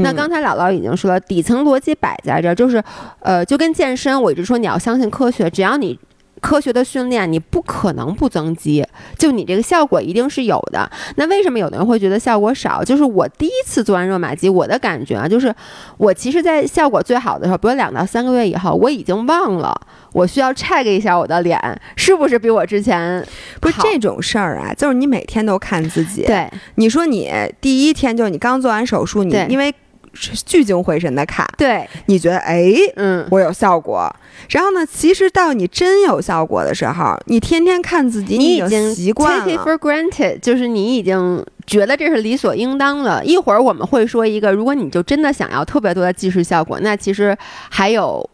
[0.03, 2.83] 那刚才姥姥已经说了，底层逻辑摆在这儿，就是，
[3.21, 5.99] 呃，就跟健身，我一直说你要相信科学，只要你。
[6.41, 8.85] 科学的训练，你不可能不增肌，
[9.19, 10.91] 就你这个效果一定是有的。
[11.17, 12.83] 那为什么有的人会觉得效果少？
[12.83, 15.55] 就是我第一次做完热玛吉，我的感觉啊，就是
[15.97, 19.79] 我其实，在效果最好的时候，比如两到三个月以后，我已经忘了
[20.13, 21.61] 我需要 check 一下我的脸
[21.97, 23.27] 是不是比我之前
[23.61, 26.25] 不是这种事儿啊，就是你每天都看自己。
[26.25, 29.75] 对，你说你第一天就是你刚做完手术，你因为。
[30.13, 34.15] 聚精会神的看，对，你觉得哎，嗯，我有效果。
[34.51, 43.25] 然后呢，其实到你真有效果的时候，你天天看自己，你已经习惯了，take it for granted，就是你已经觉得这是理所应当了。
[43.25, 47.37] 一会儿我们会说一个，如果你就真的想要特别多的即时效果，那其实
[47.69, 48.29] 还有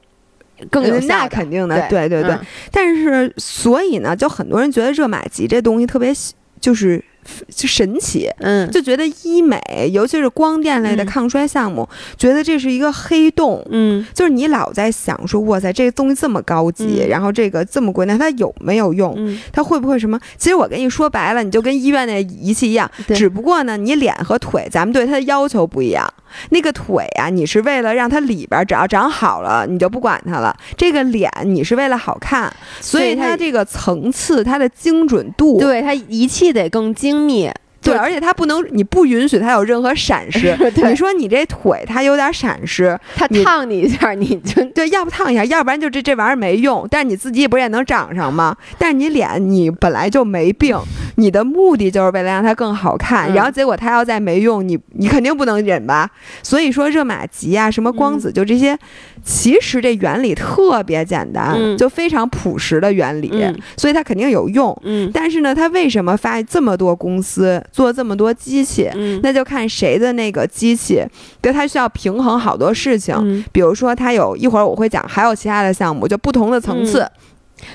[0.70, 1.08] 更有效。
[1.08, 2.36] 那肯定的，对对对。
[2.70, 6.12] 但是，所以呢，就很多人觉得热玛吉这东西特别，
[6.60, 7.02] 就是。
[7.48, 9.60] 就神奇，嗯，就觉得医美，
[9.92, 19.14] 尤其是光电类的抗衰项目，觉得这是一个黑洞，嗯，就是你老在想说，哇塞，这个东西这么高级，然后这个这么贵，那它有没有用？
[19.52, 20.18] 它会不会什么？
[20.36, 26.12] 其实我跟你说白了，你就跟医院那仪器一样，只不过呢，你脸和腿，咱们对它的要求不一样。
[26.50, 30.56] 那个腿啊，你是为了让它里边只要长好了，你就不管它了。
[30.76, 37.50] 这个脸，你是为了好看，所以它这个层次，它的精准度，对它仪器得更精密。
[37.80, 40.56] 对，而且它不能，你不允许它有任何闪失。
[40.88, 46.88] 你说你这腿它有点闪失，它烫你一下，你就对，要不烫一下，要不然就这这玩意儿没用。
[46.90, 48.56] 但是你自己不是也能长上吗？
[48.78, 50.74] 但是你脸你本来就没病，
[51.16, 56.10] 你的目的就是为了让它更好看，然后结果它要再没用，你你肯定不能忍吧？
[56.42, 58.78] 所以说热玛吉啊，什么光子，就这些，
[59.24, 63.32] 其实这原理特别简单，就非常朴实的原理，
[63.76, 64.76] 所以它肯定有用。
[64.84, 67.62] 嗯，但是呢，它为什么发这么多公司？
[67.72, 68.90] 做这么多机器，
[69.22, 71.02] 那就看谁的那个机器，
[71.40, 73.42] 对它需要平衡好多事情。
[73.50, 77.08] 比如说，它有一会儿我会讲，还有其他的项目，就不同的层次，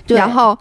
[0.07, 0.57] 然后。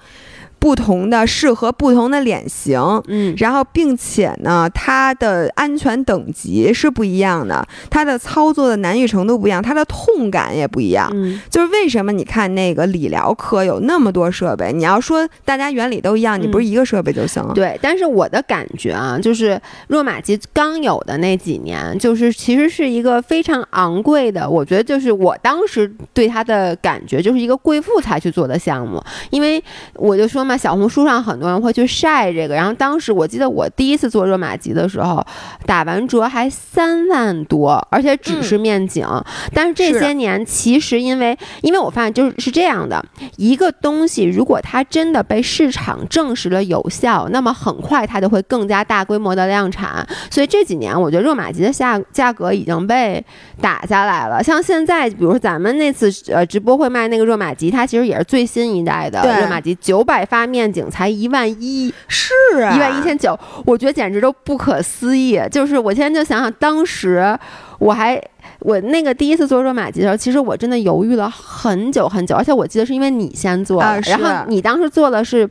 [0.58, 11.08] 不同的适合不同的脸型，嗯，然后并且呢，它的安全等级是不一样的，它的操作的难易程度不一样，它的痛感也不一样。
[11.14, 17.54] 嗯，就是为什么你看那个理疗科有那么多设备，你要说大家原理都一样，你不是一个设备就行了？
[17.54, 29.62] 对，但是我的感觉啊，就是若玛吉刚有的那几年，就是其实是一个非常昂贵的，我觉得就是我当时对它的感觉就是一个贵妇才去做的项目，因为
[29.94, 30.47] 我就说。
[30.48, 35.24] 那小红书上很多人会去晒这个，然后当时我记得我第一次做热玛吉的时候，
[35.66, 39.06] 打完折还三万多，而且只是面颈。
[39.52, 43.04] 但是这些年其实因为因为我发现就是是这样的
[43.36, 50.06] 一个东西，如果它真的被市场证实了有效，那么很快它就会更加大规模的量产。
[50.30, 53.22] 所以这几年我觉得热玛吉的价价格已经被
[53.60, 54.42] 打下来了。
[54.42, 60.37] 像现在，比如咱们那次呃直播会卖那个热玛吉，它其实也是最新一代的热玛吉，九百发。
[60.46, 65.40] 面颈才一万一，是啊，一万一千九，我觉得简直都不可思议。
[65.50, 67.36] 就是我现在就想想，当时
[67.78, 68.20] 我还
[68.60, 75.48] 我那个第一次做热玛吉的时候，其实我真的犹豫了很久很久，而且我记得是因为你先做，然后你当时做的是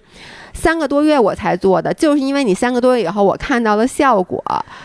[0.53, 4.43] 三个多月我才做的，就是因为你三个多月以后我看到了效果，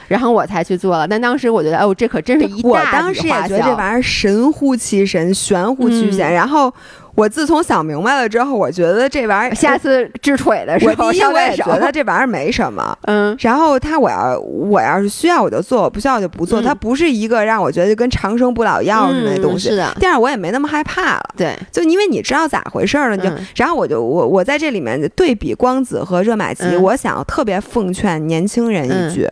[0.08, 1.06] 然后我才去做了。
[1.08, 6.72] 但当时我觉得，哦，这可真是一大我当时也觉得这玩意儿神乎其神，玄乎其玄，然后。
[7.14, 13.36] 我自从想明白了之后，我觉得这玩意儿 下次治腿的时候，我第一我也觉得这玩意儿没什么， 嗯。
[13.40, 16.62] 然后他我要我要是需要我就做，我不需要就不做。
[16.62, 19.94] 它不是一个让我觉得跟长生不老药似的那东西，是的。
[20.00, 21.54] 第二我也没那么害怕了，对。
[21.70, 23.24] 就因为你知道咋回事了，就
[23.56, 29.28] 然后我就我我在这里面对比光子和热玛吉，我想特别奉劝年轻人一句。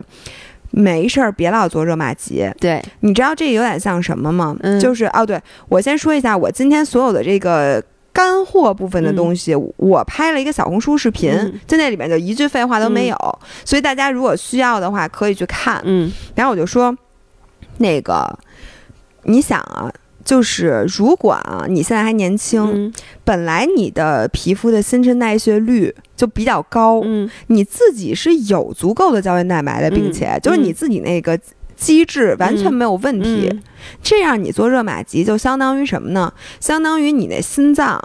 [0.71, 2.51] 没事儿，别老做热玛吉。
[2.61, 4.57] 对，你知道这有点像什么吗？
[4.61, 11.33] 嗯，就是哦，对我先说一下，我今天所有的这个干货部分的东西，我拍了一个小红书视频，
[11.67, 15.81] 在那里面就一句废话都没有，所以大家如果需要的话可以去看。
[15.85, 16.97] 嗯，然后我就说，
[17.79, 18.39] 那个，
[19.25, 19.93] 你想啊。
[20.23, 22.93] 就是如果啊，你现在还年轻，
[23.25, 31.39] 本来你的皮肤的新陈代谢率就比较高，嗯，你自己是有足够的胶原蛋白的，并且就是你自己那个
[31.75, 33.51] 机制完全没有问题，
[34.03, 36.31] 这样你做热玛吉就相当于什么呢？
[36.61, 37.99] 相当于你那心脏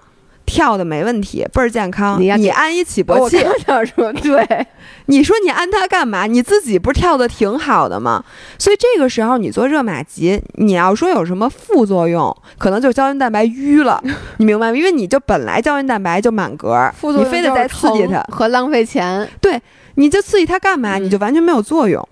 [0.45, 2.21] 跳的没问题，倍儿健康。
[2.21, 4.67] 你你安一起搏器，我想说对，
[5.07, 6.25] 你说你安它干嘛？
[6.27, 8.23] 你自己不是跳的挺好的吗？
[8.57, 14.01] 所以这个时候你做热玛吉，你要说有什么副作用，可能就胶原蛋白淤了，
[14.37, 14.77] 你明白吗？
[14.77, 19.27] 因为你就本来胶原蛋白就满格，副作用你非得再刺激它和浪费钱。
[19.41, 19.61] 对，
[19.95, 20.97] 你就刺激它干嘛？
[20.97, 22.07] 嗯你就完全没有作用。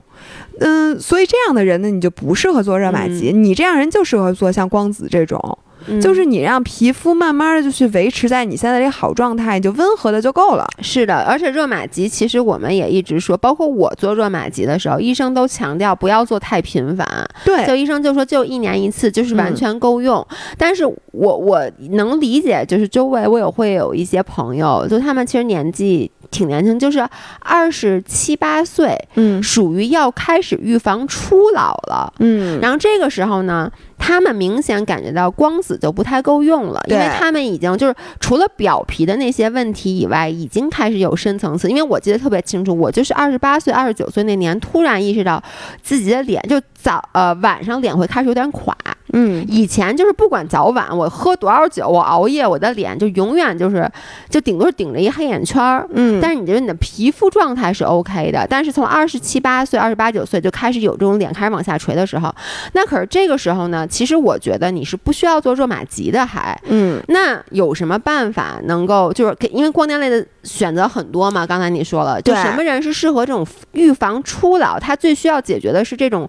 [0.59, 3.31] 嗯，所以这样的人呢，你就不适合做热玛吉。
[3.33, 10.67] 你这样人就适合做像光子这种，嗯就是你让皮肤慢慢的就去维持在你现在这个好状态，你就温和的就够了。
[10.81, 17.07] 是的，而且热玛吉其实我们也一直说，包括我做热玛吉的时候，医生都强调不要做太频繁。
[17.43, 20.25] 对就医生就说就一年一次，就是完全够用。
[20.57, 27.07] 但是我我能理解，就是周围我也会有一些朋友，就他们其实年纪挺年轻，就是
[27.39, 32.11] 二十七八岁，嗯属于要开始预防初老了。
[32.19, 33.71] 嗯然后这个时候呢，
[34.05, 41.69] 他们明显感觉到光子就不太够用了，因为他们已经就是除了表皮的那些问题以外，已经开始有深层次。
[41.69, 45.41] 因为我记得特别清楚，我就是二十八岁、二十九岁那年，突然意识到
[45.81, 48.75] 自己的脸就早呃晚上脸会开始有点垮。
[49.15, 53.87] 嗯以前就是不管早晚，我喝多少酒，我熬夜，我的脸就永远就是
[54.27, 55.87] 就顶多是顶着一黑眼圈儿。
[55.93, 62.33] 嗯，但是你觉得你的皮肤状态是 OK 的，但是从二十七八岁、二十八九岁就开始有这种脸开始往下垂的时候，
[62.71, 66.59] 那可是这个时候呢，其实我觉得你是不需要做热玛吉的，还。
[66.69, 69.47] 嗯那有什么办法能够就是给？
[69.49, 74.79] 因为光电类的选择很多嘛，刚才你说了，就什么人是适合这种预防初老？
[74.79, 76.27] 他最需要解决的是这种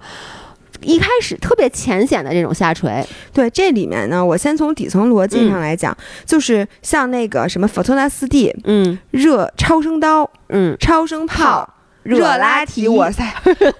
[0.84, 3.04] 一开始特别浅显的这种下垂。
[3.32, 8.98] 对，这里面呢，我先从底层逻辑上来讲，就是像那个什么佛托纳四 D、嗯。
[9.10, 11.68] 热超声刀、嗯，超声炮、
[12.02, 13.24] 热拉拉提，哇塞！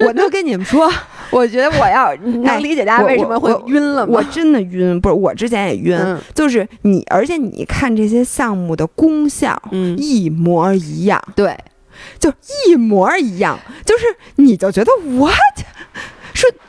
[0.01, 0.91] 我都跟你们说，
[1.31, 4.15] 我觉得我要能理解大家为什么会晕了吗？
[4.15, 6.21] 我真的晕，不是我之前也晕，嗯。
[6.35, 11.57] 就是你，而且你看这些项目的功效嗯，一模一样，对。
[12.19, 12.33] 就
[12.67, 14.05] 一模一样，就是
[14.37, 15.33] 你就觉得 what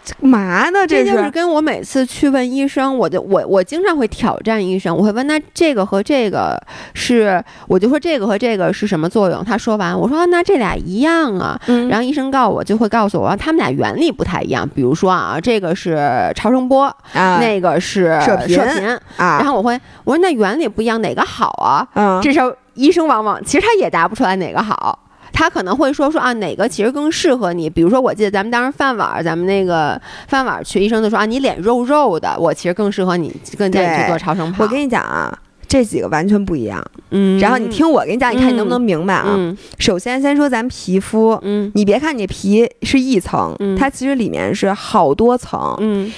[0.06, 0.86] 说嘛呢？
[0.88, 6.62] 这就是跟我每次去问医生，我就我我经常会挑战医生，我会问他这个和这个
[6.94, 9.44] 是，我就说这个和这个是什么作用？
[9.44, 11.60] 他说完，我说、啊那这俩一样啊。
[11.68, 14.68] 嗯然后医生告诉我就会告诉我，他们俩原理不太一样。
[14.68, 18.88] 比如说啊，这个是超声波，啊那个是射频射频。
[19.18, 21.88] 啊，然后我会我说那原理不一样，哪个好啊？
[21.94, 25.00] 嗯这时候医生往往其实他也答不出来哪个好。
[25.36, 27.69] 他可能会说说啊，哪个其实更适合你？
[27.69, 34.63] 比如说，我记得咱们当时饭碗，咱们那个饭碗儿去，医生就说啊，你脸肉肉的，我其实更适合你，更建议去做超声炮。
[34.63, 35.38] 我跟你讲啊。
[35.67, 39.26] 这几个完全不一样，嗯，然后你听我给你讲，你看你能不能明白啊？
[39.36, 45.76] 嗯首先，先说咱们皮肤，嗯你别看你皮是一层，嗯它其实里面是好多层。
[45.80, 46.10] 嗯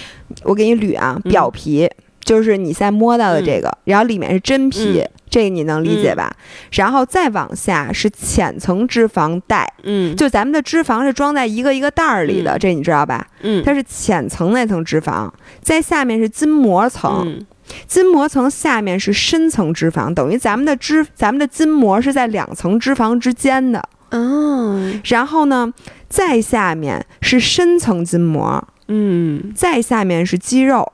[0.44, 6.34] 我给你捋啊，嗯表皮就是你现在摸到的这个，然后里面是真皮，嗯这个你能理解吧？
[6.72, 13.28] 然后再往下是浅层脂肪带，嗯，就咱们的脂肪是装在一个一个袋儿里的，嗯这你知道吧？
[13.42, 15.30] 嗯它是浅层那层脂肪，
[15.62, 17.46] 在下面是筋膜层，嗯
[17.86, 23.84] 筋膜层下面是深层脂肪，等于咱们的脂，咱们的筋膜是在两层脂肪之间的。
[24.10, 25.74] 哦然后呢，
[26.08, 30.90] 再下面是深层筋膜，嗯再下面是肌肉。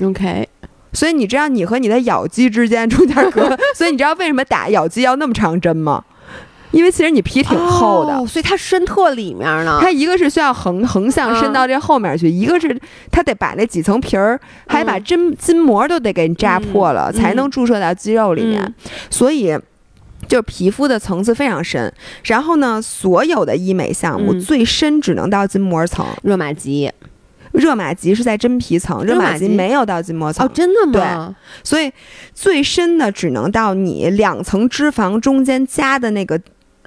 [0.00, 0.48] ，OK，
[0.92, 6.04] 所以你知道你和你的咬肌之间中间隔， 所以你知道为什么打咬肌要那么长针吗？
[6.70, 8.14] 因为其实你皮挺厚的。
[8.14, 9.78] 哦所以它伸特里面呢。
[9.82, 18.62] 它一个是需要横横向伸到这后面去，一个是它得把那几层皮儿，还把针筋膜都得给你扎破了，嗯才能注射到肌肉里面。
[18.62, 18.74] 嗯
[19.10, 19.56] 所以。
[20.28, 21.92] 就是皮肤的层次非常深，
[22.24, 26.90] 然后呢，所有的医美项目嗯最深只能到筋膜层，热玛吉
[27.52, 31.34] 热玛吉是在真皮层，热玛吉吉没有到筋膜层哦，，真的吗？
[31.62, 31.92] 所以
[32.34, 36.40] 最深的只能到你两层脂肪中间夹的那个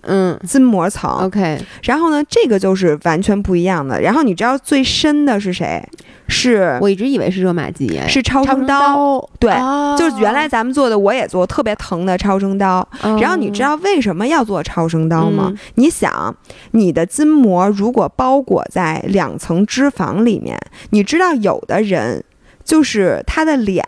[0.05, 1.09] 嗯筋膜层。
[1.25, 3.99] ，OK，然后呢，这个就是完全不一样的。
[4.01, 5.83] 然后你知道最深的是谁？
[6.27, 12.79] 是我一直以为是热玛吉，是超超声刀，刀，对哦就是原来咱们做的，我也做特别疼的超声刀。
[13.03, 15.49] 哦然后你知道为什么要做超声刀吗？
[15.51, 16.35] 嗯你想，
[16.71, 20.57] 你的筋膜如果包裹在两层脂肪里面，
[20.89, 22.23] 你知道有的人
[22.63, 23.85] 就是他的脸，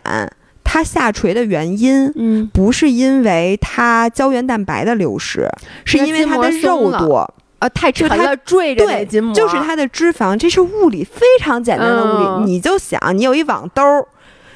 [0.70, 2.12] 他下垂的原因。
[2.14, 5.48] 嗯，不是因为它胶原蛋白的流失，
[5.86, 12.24] 是因为它的肉多，呃，太沉了，坠着那对就是它的脂肪，这是物理非常简单的物理。
[12.24, 14.06] 嗯你就想，你有一网兜儿，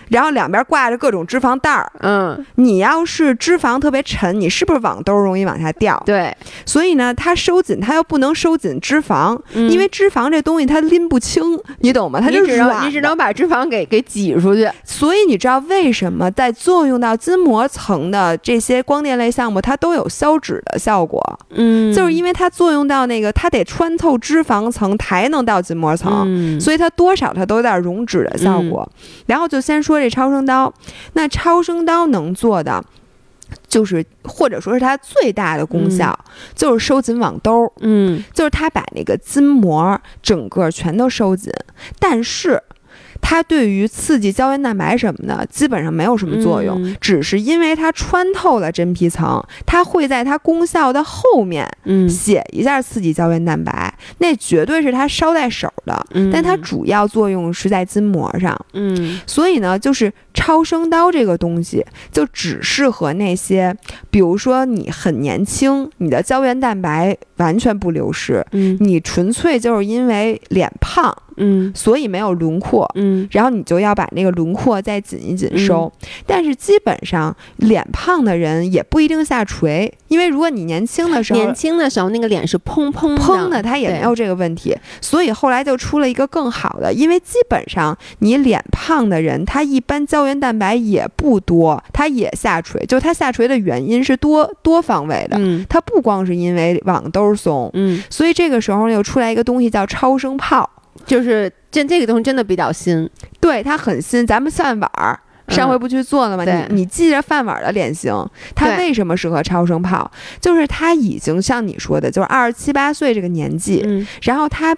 [0.08, 1.90] 然后两边挂着各种脂肪袋儿。
[2.00, 6.00] 嗯，你要是脂肪特别沉，你是不是网兜容易往下掉？
[6.06, 6.34] 对，
[6.66, 12.20] 所以呢，它收紧，它又不能收紧脂肪，嗯因为脂肪这东西它拎不清，你懂吗？
[12.20, 14.68] 它就软的能你只能把脂肪给给挤出去。
[14.84, 26.24] 所以你知道为什么在作用到筋膜层的这些光电类项目，它都有消脂的效果，嗯就是因为它作用到那个，它得穿透脂肪层才能到筋膜层。
[26.26, 28.88] 嗯所以它多少它都有点溶脂的效果，
[29.26, 30.72] 然后就先说这超声刀，
[31.14, 32.84] 那超声刀能做的，
[33.66, 36.18] 就是或者说是它最大的功效，
[36.54, 38.22] 就是收紧网兜，嗯。
[38.32, 41.52] 就是它把那个筋膜整个全都收紧，
[41.98, 42.62] 但是
[43.22, 46.94] 它对于刺激胶原蛋白什么的基本上没有什么作用，嗯。
[47.00, 52.06] 只是因为它穿透了真皮层，它会在它功效的后面嗯。
[52.06, 58.54] 写一下刺激胶原蛋白，那绝对是它捎带手的，嗯，但它主要作用是在筋膜上。
[58.74, 59.18] 嗯。
[59.26, 63.74] 所以呢，就是超声刀这个东西，就只适合那些，
[64.10, 68.76] 比如说你很年轻，你的胶原蛋白完全不流失，嗯。
[68.80, 71.72] 你纯粹就是因为脸胖，嗯。
[71.74, 72.90] 所以没有轮廓。
[72.94, 73.28] 嗯。
[73.30, 75.92] 然后你就要把那个轮廓再紧一紧收，
[76.26, 95.64] 但是基本上脸胖的人也不一定下垂，因为如果你年轻的时候年轻的时候那个脸是嘭嘭嘭的，它也没有这个问题，所以后来就出了一个更好的，因为基本上你脸胖的人，他一般胶原蛋白也不多，他也下垂，就他下垂的原因是多多方位的，嗯。
[95.68, 100.68] 它不光是因为网兜松，嗯，所以这个时候又出来一个东西叫超声炮，
[101.06, 103.08] 就是这这个东西真的比较新。
[103.40, 105.18] 对，它很新，咱们饭碗儿。
[105.48, 106.44] 上回不去做了吗？
[106.44, 108.14] 对你你记着饭碗的脸型，
[108.54, 110.10] 它为什么适合超声炮？
[110.40, 114.74] 就是它已经像你说的，就是二十七八岁这个年纪，嗯然后它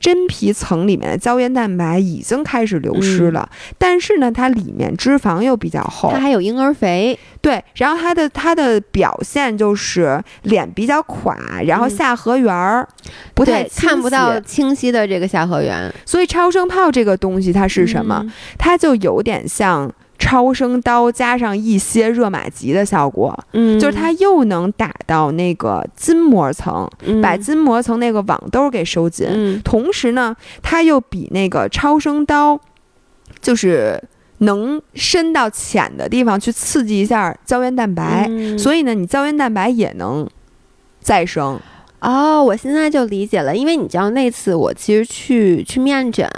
[0.00, 7.18] 真皮层里面的胶原蛋白已经开始流失了，但是呢，它里面脂肪又比较厚它，还有婴儿肥。
[7.40, 12.88] 对，然后它的它的表现就是脸比较垮，然后嗯下颌缘儿
[13.34, 18.24] 不太对看不到清晰的这个下颌缘所以超声炮这个东西它是什么？？
[18.58, 19.92] 它就有点像。
[20.22, 27.20] 超声刀加上一些热玛吉的效果，嗯，就是它又能打到那个筋膜层，嗯。
[27.20, 29.60] 把筋膜层那个网兜给收紧，嗯。
[29.64, 32.60] 同时呢，它又比那个超声刀，
[33.40, 34.00] 就是
[34.38, 38.56] 能伸到浅的地方去刺激一下胶原蛋白，嗯。
[38.56, 40.28] 所以呢，你胶原蛋白也能
[41.00, 41.58] 再生。
[42.02, 46.28] 哦，我现在就理解了，因为你知道那次我其实去去面诊，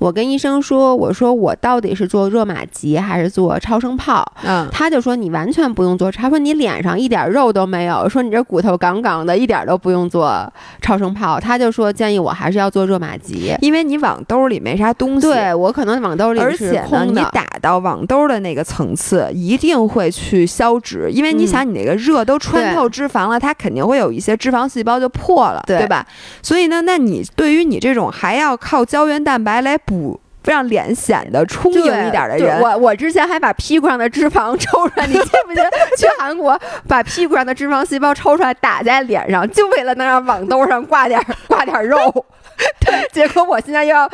[0.00, 4.26] 我跟医生说，我说我到底是做热玛吉还是做超声炮？
[4.44, 10.52] 嗯，他就说你完全不用做，他说你脸上一点肉都没有，说你这骨头杠杠的，一点都不用做
[10.82, 11.38] 超声炮。
[11.38, 13.54] 他就说建议我还是要做热玛吉。
[13.60, 15.28] 因为你网兜里没啥东西。
[15.28, 26.06] 对我可能网兜里而是且你打到网兜的那个层次，一定会去消脂，因为你嗯想，你那个热都穿透脂肪了，它肯定会有一些脂肪细胞就破了，对吧？
[26.42, 42.24] 所以呢，那你对于你这种还要靠胶原蛋白来补，让脸显得充盈一点的人，我我之前还把屁股上的脂肪 抽出来，你记不记得去韩国把屁股上的脂肪细胞抽出来打在脸上，就为了能让网兜上挂点挂点肉。
[42.80, 44.08] 对，结果我现在要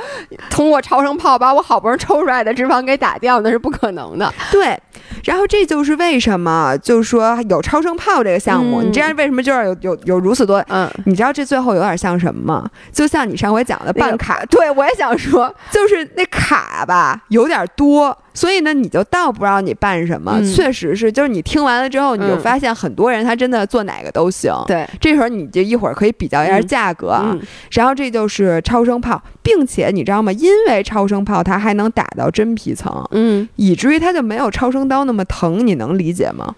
[0.50, 4.32] 通过超声炮把我好不容易抽出来的脂肪给打掉，那是不可能的。
[4.50, 4.78] 对，
[5.24, 10.64] 然后这就是为什么，就是说有超声炮这个项目，嗯你这样为什么就要有有有如此多？
[10.68, 12.68] 嗯，你知道这最后有点像什么吗？
[12.92, 20.38] 就像你上回讲的那个办卡，对我也想说，就是那卡吧有点多，所以呢你就倒不知道你办什么。
[20.40, 24.52] 嗯确实是，就是你听完了之后，你就嗯发现很多人他真的做哪个都行。
[24.66, 30.32] 对，这时候你就一会儿可以比较一下嗯价格啊，嗯然后这就是超声炮，并且你知道吗？
[30.32, 36.54] 因为超声炮它还能打到真皮层，嗯以至于它就没有超声刀那么疼，你能理解吗？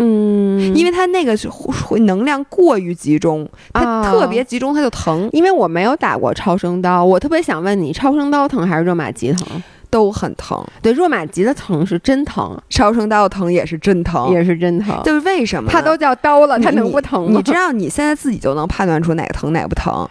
[0.00, 9.60] 嗯，因为它那个是会能量过于集中，它啊特别集中，它就疼，因为我没有打过超声刀，我特别想问你，超声刀疼还是热玛吉疼？
[9.90, 10.64] 都很疼。
[10.82, 15.00] 对，热玛吉的疼是真疼，超声刀疼也是真疼，也是真疼。
[15.04, 15.72] 就是为什么呢？
[15.72, 17.36] 它都叫刀了，你它能不疼吗？
[17.36, 20.08] 你知道你现在自己就能判断出哪个疼哪个不疼，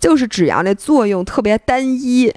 [0.00, 2.32] 就是只要那作用特别单一。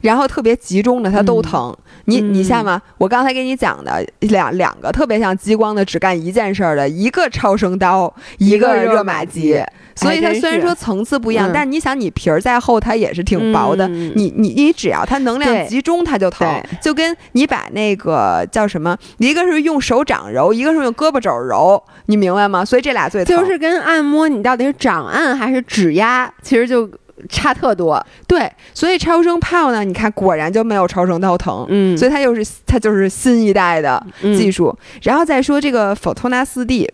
[0.00, 1.74] 然后特别集中的，它都疼。
[2.06, 2.82] 你嗯你像吗？
[2.98, 9.62] 我刚才给你讲的两两个特别像激光的，只干一件事儿的，一个超声刀，一个热玛吉。
[9.96, 13.86] 所以它虽然说层次不一样，嗯但是你想，你皮儿再厚，它也是挺薄的。
[13.88, 16.46] 嗯你你你只要它能量集中，它就疼，
[16.82, 22.64] 就跟你把那个叫什么，一个是用手掌揉，一个是用胳膊肘揉，你明白吗？
[22.64, 23.36] 所以这俩最疼。
[23.36, 26.90] 就是跟按摩，你到底是掌按还是指压，其实就
[27.28, 28.04] 差特多。
[28.26, 31.64] 对，所以超声炮呢，你看果然就没有超声刀疼。
[31.68, 34.78] 嗯，所以它又是它就是新一代的技术，术。
[35.02, 36.90] 然后再说这个 Photona 四 D。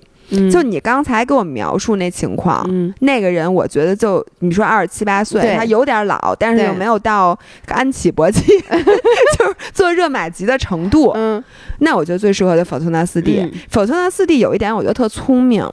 [0.50, 2.64] 就你刚才给我描述那情况，
[3.00, 8.40] 那个人我觉得就你说二十七八岁，他有点老，但是又没有到安起搏击，
[9.38, 11.10] 就是做热玛吉的程度。
[11.14, 11.42] 嗯，
[11.78, 15.68] 那我觉得最适合的 Fortuna 四 D，Fortuna 四 D 有一点我觉得特聪明，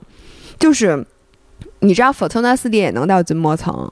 [0.58, 1.04] 就是
[1.80, 3.90] 你知道 Fortuna 四 D 也能到筋膜层，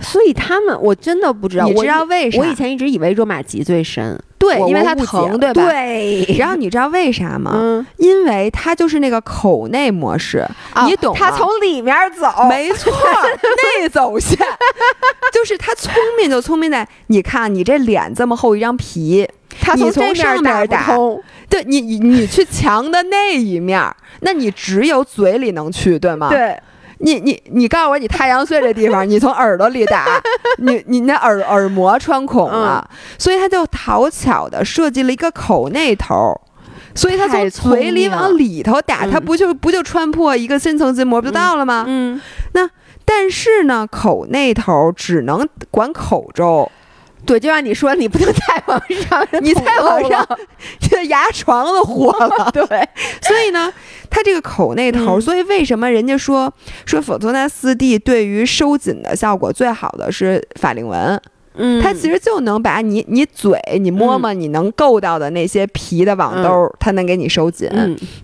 [0.00, 2.38] 所以他们我真的不知道，你知道为啥？
[2.38, 4.18] 我以前一直以为热玛吉最深。
[4.38, 5.62] 对，因为它疼，对吧？
[5.62, 6.24] 对。
[6.38, 7.50] 然后你知道为啥吗？
[7.54, 10.48] 嗯，因为它就是那个口内模式，
[10.86, 11.20] 你懂吗？
[11.20, 12.90] 它从里面走，没错，
[13.80, 14.38] 内走线，
[15.30, 19.28] 就是它聪明就聪明在，你看你这脸这么厚一张皮，
[19.60, 20.86] 它从上面打，
[21.50, 26.30] 对你你你去墙的那一面，那你只有嘴里能去，对吗？
[26.30, 26.58] 对。
[27.00, 30.20] 你你你告诉我，你太阳穴这地方，你从耳朵里打，
[30.58, 32.88] 你你那耳耳膜穿孔了，
[33.18, 36.38] 所以他就讨巧的设计了一个口内头，
[36.94, 41.84] 所以他从嘴里往里头打，他不就不就穿破一个深层筋膜不就到了吗？
[41.88, 42.20] 嗯，
[42.52, 42.68] 那
[43.04, 46.70] 但是呢，口内头只能管口周。
[47.26, 50.26] 对，就像你说，你不能再往上， 你再往上，
[50.80, 52.50] 这牙床都活了。
[52.52, 52.66] 对，
[53.22, 53.72] 所以呢，
[54.08, 56.52] 它这个口那头，所以为什么人家说
[56.86, 61.20] 说否托纳四 D 对于收紧的效果最好的是法令纹？
[61.54, 67.68] 嗯，它其实就能把你你嘴你摸摸你能够到的那些皮的网兜，它能给你收紧。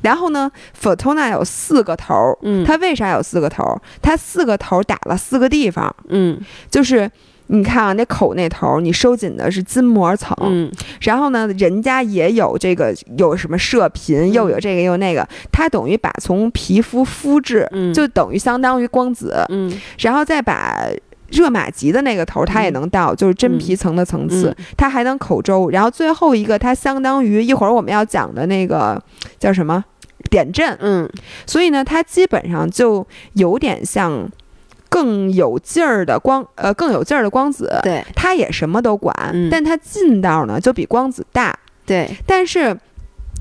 [0.01, 3.63] 然后呢，否托纳有四个头，嗯，它为啥有四个头？
[4.01, 6.41] 它四个头打了四个地方，嗯，
[6.71, 7.11] 就是。
[7.49, 10.69] 你看啊，那口那头，你收紧的是筋膜层，嗯，
[11.01, 20.89] 然后呢，人家也有这个，有什么射频，又有这个又那个，它等于把从皮肤肤质，就等于相当于光子，嗯，然后再把
[21.31, 29.01] 热玛吉的那个头，它也能到，就是真皮层的层次，它还能口周，然后最后一个，它相当于一会儿我们要讲的那个
[29.39, 29.85] 叫什么
[30.31, 31.09] 点阵，嗯，
[31.47, 34.29] 所以呢，它基本上就有点像。
[34.89, 39.15] 更有劲儿的光，呃，更有劲儿的光子，对，它也什么都管，
[39.51, 42.09] 但它劲道呢就比光子大，对。
[42.27, 42.77] 但是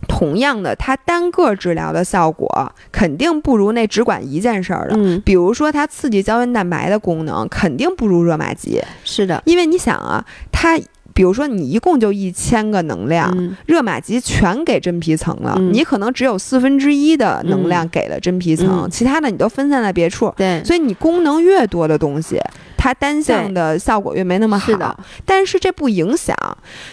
[0.08, 10.80] 同样的，它单个治疗的效果肯定不如那只管一件事儿的，嗯，比如说它刺激胶原蛋白的功能肯定不如热玛吉，是的，因为你想啊，它。
[11.16, 13.34] 比如说，你一共就一千个能量，
[13.66, 20.32] 热玛吉全给真皮层了，你可能只有四分之一的能量给了真皮层，其他的你都分散在别处。
[20.36, 22.38] 对，所以你功能越多的东西，
[22.76, 24.66] 它单向的效果越没那么好。
[24.66, 26.36] 是的，但是这不影响。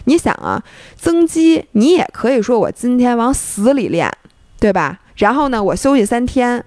[0.05, 0.63] 你想啊，
[0.95, 4.09] 增肌你也可以说我今天往死里练，
[4.61, 5.01] 对吧？
[5.17, 6.65] 然后呢，我休息三天。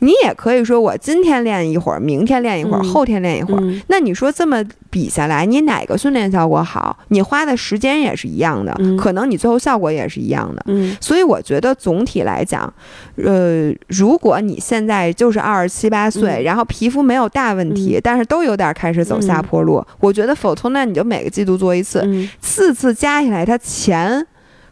[0.00, 3.82] 你也可以说，我今天练一会儿，明天练一会儿，后天练一会儿。
[3.88, 6.96] 那你说这么比下来，你哪个训练效果好？
[7.08, 10.64] 你花的时间也是一样的，可能你最后效果也是一样的。
[11.00, 12.72] 所以我觉得总体来讲，
[13.16, 22.00] 呃，如果你现在就是二十七八岁，然后皮肤没有大问题，但是都有点开始走下坡路，我觉得否则那你就每个季度做一次，
[22.40, 24.24] 四次加起来，它钱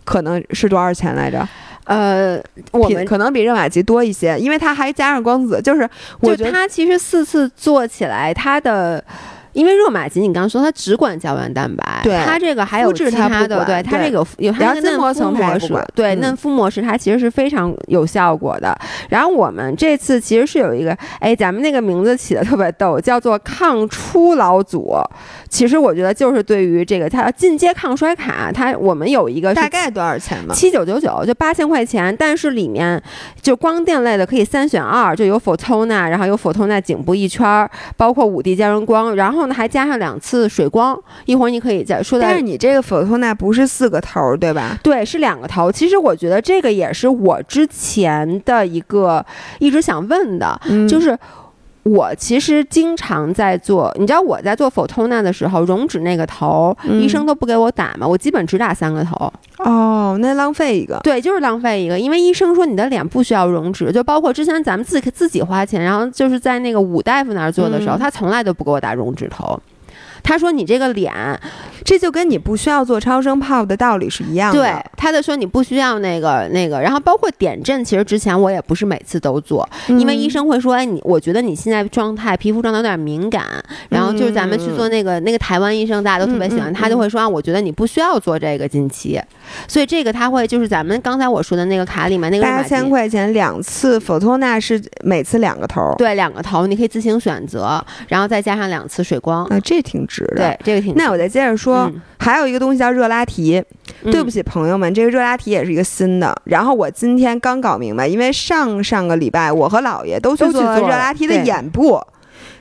[0.04, 1.46] 可能是多少钱来着？
[1.86, 2.40] 呃，
[2.72, 5.88] 我们可能比热玛吉多一些，因为它还加上光子，就是
[6.20, 9.02] 我觉得它其实四次做起来，它的。
[9.56, 18.78] 因为热玛吉，你刚刚说它只管胶原蛋白，对它这个还有其他的，对它这个有它的嫩肤模式，对嫩肤模式它其实是非常有效果的。
[19.08, 24.94] 然后我们这次其实是有一个，哎，咱们那个名字起的特别逗，叫做抗初老组。
[25.48, 30.54] 其实我觉得就是对于这个它进阶抗衰卡，它我们有一个大概多少钱吗？
[30.54, 32.14] 七九九九，就八千块钱。
[32.18, 33.02] 但是里面
[33.40, 39.45] 就光电类的可以三选二，就有 Photona，然后有 Photona 颈部一圈，包括五 D 胶原光，然后。
[39.54, 42.18] 还加上两次水光，一会儿你可以再说。
[42.20, 44.78] 但是你这个否托纳不是四个头，对吧？
[44.82, 45.70] 对，是两个头。
[45.70, 49.24] 其实我觉得这个也是我之前的一个
[49.58, 51.18] 一直想问的，就是。
[51.86, 59.32] 我其实经常在做，你知道我在做 foltona 的时候，溶脂那个头，医生都不给我打嘛，我基本只打三个头。
[59.58, 60.98] 哦，那浪费一个。
[61.04, 69.56] 对，就是浪费一个，因为医生说你的脸不需要溶脂，就包括之前咱们自己自己花钱，然后就是在那个武大夫那儿做的时候，他从来都不给我打溶脂头。
[70.26, 71.14] 他说你这个脸，
[71.84, 74.60] 这就跟你不需要做超声炮的道理是一样的。
[74.60, 83.44] 对，他就说你不需要那个那个，然后包括点阵，其实之前我也不是每次都做，嗯因为医生会说，哎，你我觉得你现在状态皮肤状态有点敏感，
[83.88, 89.20] 然后就是咱们去做那个那个台湾医生，大家都特别喜欢，他就会说啊，我觉得你不需要做这个近期，
[89.68, 92.86] 所以这个他会就是咱们刚才我说的那个卡里面那个八千。
[92.86, 95.94] 块钱两次，Photona 是每次两个头儿。
[95.98, 99.44] 对，两个头你可以自行选择，然后再加上两次水光。
[99.46, 100.36] 啊，这挺值的。
[100.36, 100.94] 对，这个挺。
[100.96, 103.62] 那我再接着说，嗯还有一个东西叫热拉提。
[104.04, 106.34] 对不起，朋友们，这个热拉提也是一个新的。
[106.44, 112.00] 然后我今天刚搞明白，因为上上个礼拜我和姥爷都去做了热拉提的眼部。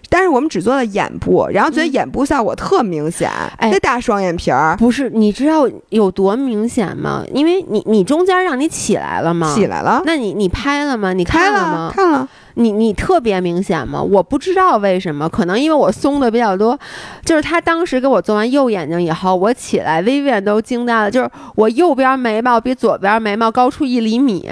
[0.08, 7.24] 但是我们只做了眼部，然后觉得嗯眼部效果特明显，哎那大双眼皮儿不是，你知道有多明显吗？
[7.34, 9.52] 因为你你中间让你起来了吗？
[9.56, 11.12] 起来了，那你你拍了吗？
[11.12, 11.92] 你开看了吗？
[11.94, 14.02] 看了，你你特别明显吗？
[14.02, 16.78] 我不知道为什么，可能因为我松的比较多。
[17.24, 24.50] 就是他当时给我做完右眼睛以后，我起来，Vivian 都惊呆了，就是我右边眉毛比左边眉毛高出一厘米。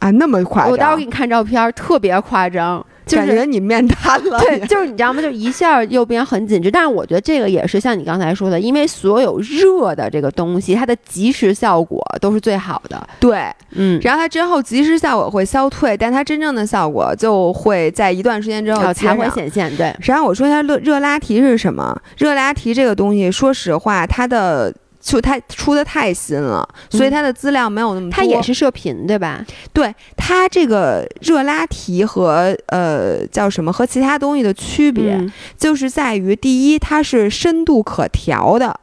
[0.00, 4.38] 啊，那么夸张，我待会儿给你看照片，特别夸张，就是感觉你面瘫了。
[4.40, 5.20] 对，就是你知道吗？
[5.20, 13.06] 就一下右边很紧致，但是我觉得这个也是像你刚才说的，因为所有热的这个东西，它的即时效果都是最好的。
[13.18, 19.74] 对，嗯，然后它之后即时效果会消退，但它真正的效果就会在一段时间之后才会显现。
[19.76, 22.00] 对，实际上我说一下热热拉提是什么？
[22.16, 28.14] 热拉提这个东西，说实话，它的就它出的太新了，所以它的资料没有那么多。
[28.14, 29.44] 它也是射频，对吧？
[29.72, 38.78] 对它这个热拉提和呃叫什么和其他东西的区别，嗯就是在于第一，它是深度可调的，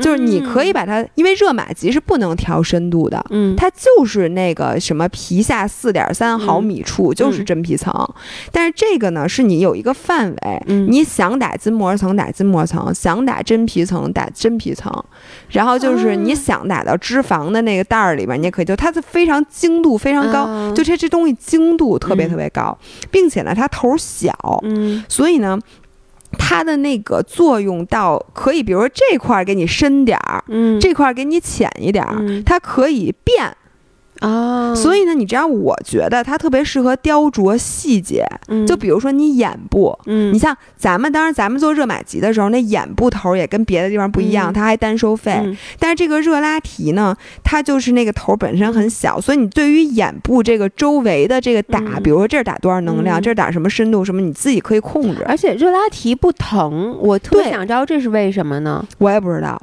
[0.00, 3.24] 就是你可以把它，因为热玛吉是不能调深度的。
[3.30, 7.92] 嗯，它就是那个什么皮下四点三毫米处、就是真皮层，
[8.50, 10.86] 但是这个呢是你有一个范围，嗯。
[10.90, 14.92] 你想打筋膜层打筋膜层，想打真皮层打真皮层，
[15.50, 22.30] 然后就是你哦想打到脂肪的那个袋儿里边，你也可以就它的非常精度非常高，嗯就这这东西精度特别嗯。
[22.30, 22.76] 特别高，
[23.10, 24.32] 并且呢它头儿小，
[24.62, 25.04] 嗯。
[25.08, 25.58] 所以呢。
[26.38, 33.56] 它的那个作用到可以，比如说这块儿给你深点儿，嗯这块儿给你浅一点儿，嗯它可以变。
[34.22, 38.26] 啊，所以呢，你知道，我觉得它特别适合雕琢细节。
[38.48, 45.40] 嗯就比如说你眼部，嗯你像咱们当时咱们做热玛吉的时候，那眼部头儿也跟别的地方不一样，嗯它还单收费。
[45.42, 55.24] 嗯但是这个热拉提呢，它就是那个头儿本身很小，所以你对于眼部这个周围的这个打，嗯比如说这儿打多少能量，嗯这儿打什么深度什么，你自己可以控制。
[55.26, 58.86] 而且热拉提不疼，我特别想知道这是为什么呢？
[58.98, 59.60] 我也不知道，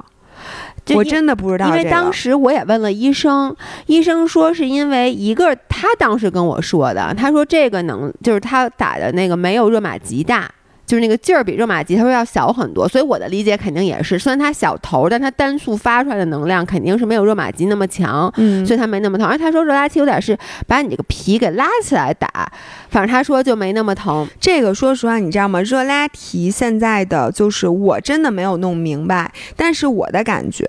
[0.96, 1.84] 我真的不知道因这个。
[1.84, 3.54] 为当时我也问了医生，
[3.86, 10.50] 医生说是因为一个，他当时跟我说的，他说这个能就是他打的那个没有热玛吉大。
[10.90, 19.24] 就是那个劲儿比热玛吉，他说要小很多，所以我的理解肯定也是，虽然它小头，但它单速发出来的能量肯定是没有热玛吉那么强，嗯，所以它没那么疼。
[19.24, 20.36] 而他说热拉提有点是
[20.66, 22.50] 把你这个皮给拉起来打，
[22.88, 24.26] 反正他说就没那么疼。
[24.40, 25.62] 这个说实话，你知道吗？
[25.62, 30.66] 热拉提现在的就是我真的没有弄明白，但是我的感觉。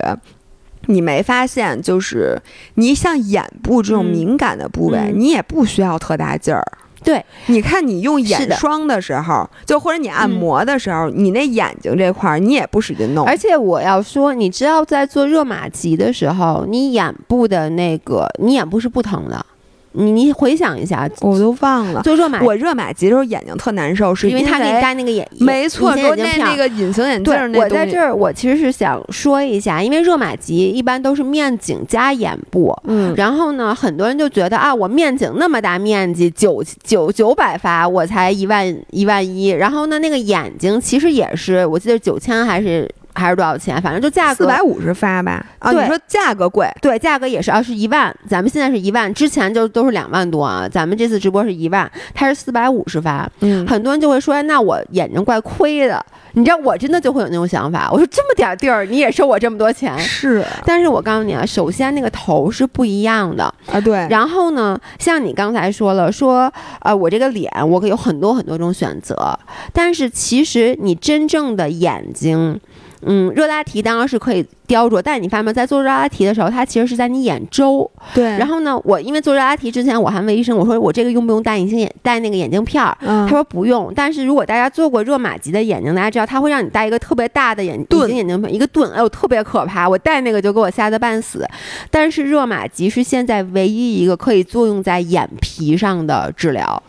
[0.86, 2.40] 你没发现，就是
[2.74, 6.64] 你像眼部这种嗯敏感的部位，嗯你也不需要特大劲儿。
[7.04, 19.44] 对，你看你用眼霜的时候，就或者你按嗯摩的时候，你那眼睛这块儿你也不使劲弄，而且我要说，你知道在做热玛吉的时候，你眼部的那个，你眼部是不疼的。
[19.92, 22.02] 你你回想一下，我都忘了。
[22.02, 39.48] 做热玛，我热玛吉的时候眼睛特难受，是因为他给你戴那个眼，没错，隐给我那形眼镜片儿那个隐形眼镜我在这，儿，我其实是想说一下，因为热玛吉一般都是面颈加眼部，嗯，然后呢，很多人就觉得啊，我面颈那么大面积，九九九百发，我才一万一万一。
[39.48, 45.44] 然后呢，那个眼睛其实也是，我记得九千还是还是多少钱，反正就价格四百五十发吧。
[45.58, 48.14] 啊，你说价格贵，对，价格也是啊，是一万。
[48.28, 50.68] 咱们现在是一万，之前就都是两万多啊。
[50.68, 53.30] 咱们这次直播是一万，它是四百五十发。
[53.40, 56.04] 嗯很多人就会说，那我眼睛怪亏的。
[56.34, 57.90] 你知道，我真的就会有那种想法。
[57.92, 59.98] 我说这么点儿地儿，你也收我这么多钱？
[59.98, 63.44] 是但是我告诉你啊，首先那个头是不一样的。
[63.70, 69.38] 啊，对，然后呢，像你刚才说了，说呃，我这个脸我可有很多很多种选择，
[69.72, 72.58] 但是其实你真正的眼睛。
[73.04, 77.90] 嗯，热拉提当然是可以雕琢，但你发现没，在做热拉提的时候，它其实是在你眼周。
[78.14, 82.96] 对，然后呢，我因为做热拉提之前，我还问医生，我说我这个用不用戴隐形眼戴那个眼镜片儿？
[83.00, 83.92] 嗯他说不用。
[83.94, 91.46] 但是如果大家做过热玛吉的眼睛，大家知道它会让你戴一个特别大的眼隐形眼镜片，一个盾，哎呦特别可怕，我戴那个就给我吓得半死。
[91.90, 96.82] 但是热玛吉是现在唯一一个可以作用在眼皮上的治疗。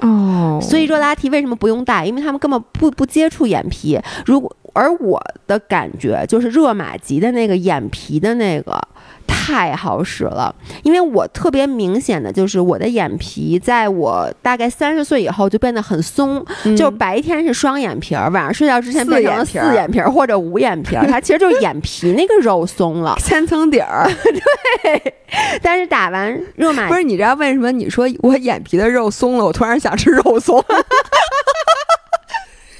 [0.00, 2.04] 哦，所以热拉提为什么不用戴？
[2.04, 3.98] 因为他们根本不不接触眼皮。
[4.26, 8.80] 如果而我的感觉就是热玛吉的那个眼皮的那个。
[9.28, 16.44] 太好使了，因为我特别明显的就是我的眼皮，在我大概三十岁以后就变得很松，
[16.76, 24.08] 就白天是双眼皮儿，晚上睡觉之前变成了四眼皮儿或者五眼皮儿，它 其实就是眼皮那个肉松了， 千层底儿。
[24.82, 25.14] 对，
[25.62, 30.64] 但是打完热玛不是你知道为什么你说我眼皮的肉松了，我突然想吃肉松。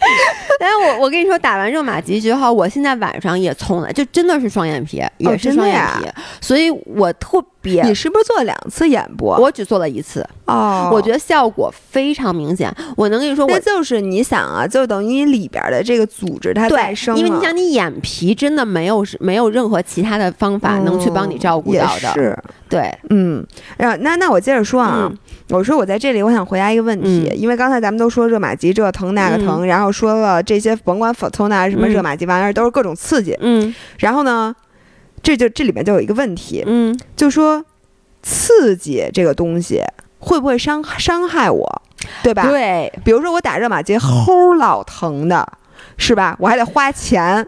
[0.59, 6.09] 但是我我跟你说，打完热玛吉之后，我现在晚上也从来就真的是双眼皮，也是双眼皮，
[6.40, 7.82] 所以我特别。
[7.82, 9.26] 你是不是做了两次眼部？
[9.26, 12.72] 我只做了一次哦，我觉得效果非常明显。
[12.96, 22.38] 我能跟你说，那就是你想啊，就等于里边的这个组织它再生，因为你想，你眼皮真的没有没有任何其他的方法能去帮你照顾到的，是，
[22.68, 23.44] 对，嗯，
[23.78, 25.12] 那那那我接着说啊。
[25.49, 34.55] 我说我在这里，我想回答一个问题，因为刚才咱们都说热玛吉这疼那个疼，然后说了这些甭管 Fortuna 什么热玛吉玩意儿都是各种刺激，嗯，然后呢，
[35.22, 37.64] 这就这里面就有一个问题，嗯，就说
[38.22, 39.80] 刺激这个东西
[40.18, 41.82] 会不会伤伤害我，
[42.24, 42.42] 对吧？
[42.49, 45.47] 对，比如说我打热玛吉齁老疼的，
[45.97, 46.36] 是吧？
[46.40, 47.47] 我还得花钱，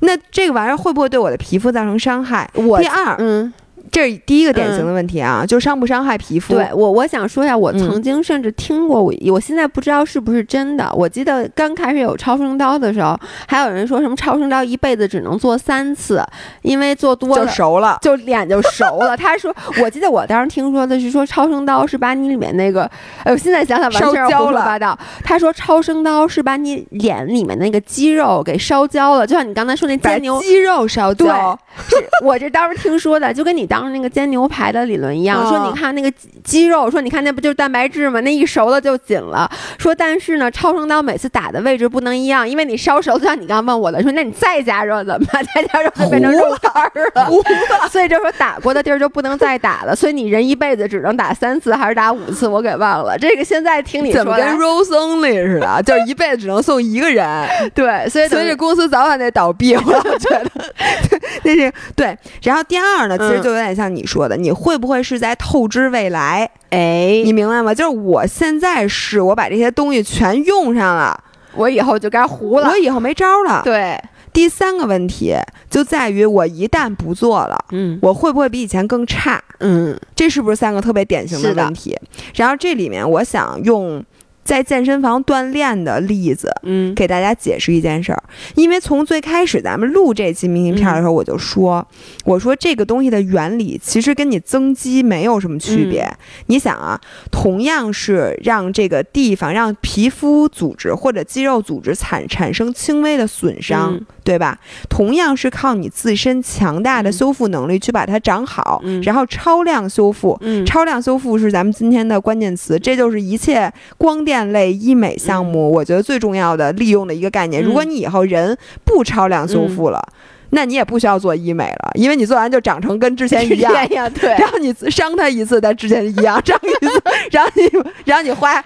[0.00, 2.50] 那这个玩意儿会不会对我的皮肤造成伤害？
[2.54, 3.52] 我第二，嗯。
[3.90, 6.54] 这是第一个典型的问题啊，就伤不伤害皮肤？
[6.54, 10.90] 对我，我想说一下，我曾经甚至听过，我我现在不知道是不是真的。
[10.94, 16.24] 我记得刚开始有超声刀的时候，还有人说什么超声刀一辈子只能做三次，
[16.62, 19.16] 因为做多了就熟了，就脸就熟了。
[19.16, 22.82] 他说，我记得我当时听说的是说超声刀是把你里面那个，
[23.24, 24.98] 哎，我现在想想完全是胡说八道。
[25.22, 31.58] 他说超声刀是把你脸里面那个肌肉给烧焦了，就像你刚才说那煎牛肌肉烧焦。
[31.90, 36.10] 对，我这当时听说的，就跟你当时那个煎牛排的理论一样，说你看那个
[36.42, 38.20] 肌肉，说你看那不就是蛋白质吗？
[38.20, 39.50] 那一熟了就紧了。
[39.78, 45.44] 说但是呢，超声刀每次打的位置不能一样，因为你烧熟，就像你刚刚问我的，说那你再加热怎么办？
[45.54, 46.72] 再加热就变成肉干
[47.14, 47.88] 了。
[47.90, 49.94] 所以就说打过的地儿就不能再打了。
[49.94, 52.48] 所以你人一辈子只能打三次还是打五次？
[52.48, 53.16] 我给忘了。
[53.18, 55.82] 这个现在听你说，怎么跟 Rose Only 似的？
[55.82, 57.48] 就是一辈子只能送一个人。
[57.74, 59.74] 对，所以所以这公司早晚得倒闭。
[59.74, 59.82] 我
[60.18, 60.50] 觉得，
[61.44, 62.16] 那是对。
[62.42, 66.50] 然后第二呢，其实就有点像你说的，你会不会是在透支未来？
[66.70, 67.74] 哎，你明白吗？
[67.74, 71.18] 就是我现在是我把这些东西全用上了，
[71.54, 73.62] 我以后就该糊了，我以后没招了。
[73.64, 73.98] 对。
[74.32, 75.34] 第三个问题
[75.68, 79.42] 就在于，我一旦不做了，嗯，我会不会比以前更差？
[79.60, 81.98] 嗯，这是不是三个特别典型的问题？
[82.34, 84.04] 然后这里面我想用。
[84.48, 88.22] 在健身房锻炼的例子，嗯，给大家解释一件事儿。
[88.54, 91.86] 因为从最开始咱们录这期明信片的时候，我就说，
[92.24, 96.10] 我说这个东西的原理其实跟你增肌没有什么区别。
[96.46, 96.98] 你想啊，
[97.30, 104.58] 同样是让这个地方让皮肤组织或者肌肉组织产产生轻微的损伤，对吧？
[104.88, 110.40] 同样是靠你自身强大的修复能力去把它长好，然后超量修复。
[110.64, 114.37] 超量修复是咱们今天的关键词，这就是一切光电。
[114.44, 117.62] 类医美项目，我觉得最重要的利用的一个概念。
[117.62, 120.02] 如果你以后人不超量修复了，
[120.50, 123.72] 那你也不需要做医美了，因为你做完就长成跟之前一样。
[124.14, 127.02] 对，然后你伤它一次，但之前一样伤一次。
[127.30, 127.70] 然后你，
[128.04, 128.64] 然后你花，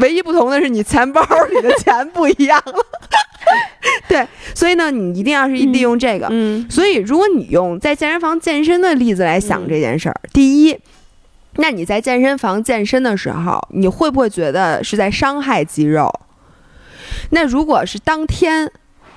[0.00, 1.20] 唯一不同的是你钱包
[1.50, 2.74] 里的钱不一样了。
[4.08, 6.28] 对，所以呢，你一定要是利用这个。
[6.30, 10.78] 嗯，所以如果你用在健身房健身的例子来想这件事儿，第一。
[11.56, 16.12] 那你在健身房健身的时候，你会不会觉得是在伤害肌肉？
[17.30, 18.70] 那如果是当天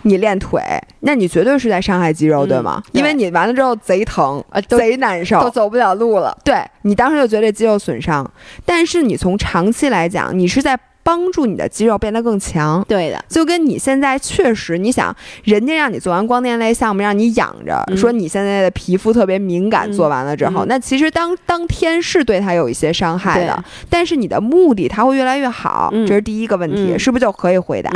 [0.04, 0.62] 你练腿，
[1.00, 2.84] 那你绝对是在伤害肌肉，对吗？
[2.92, 6.38] 因为你完了之后贼疼，贼难受，都走不了路了。
[6.44, 8.30] 对你当时就觉得肌肉损伤，
[8.66, 10.80] 但是你从长期来讲，你是在。
[11.06, 27.92] 帮助你的肌肉变得更强，对的，就跟你现在确实，你想人家让你做完光电类项目，让你养着，说你现在的皮肤特别敏感，做完了之后，那其实当当天是对它有一些伤害的，但是你的目的它会越来越好，这是第一个问题，是不是就可以回答？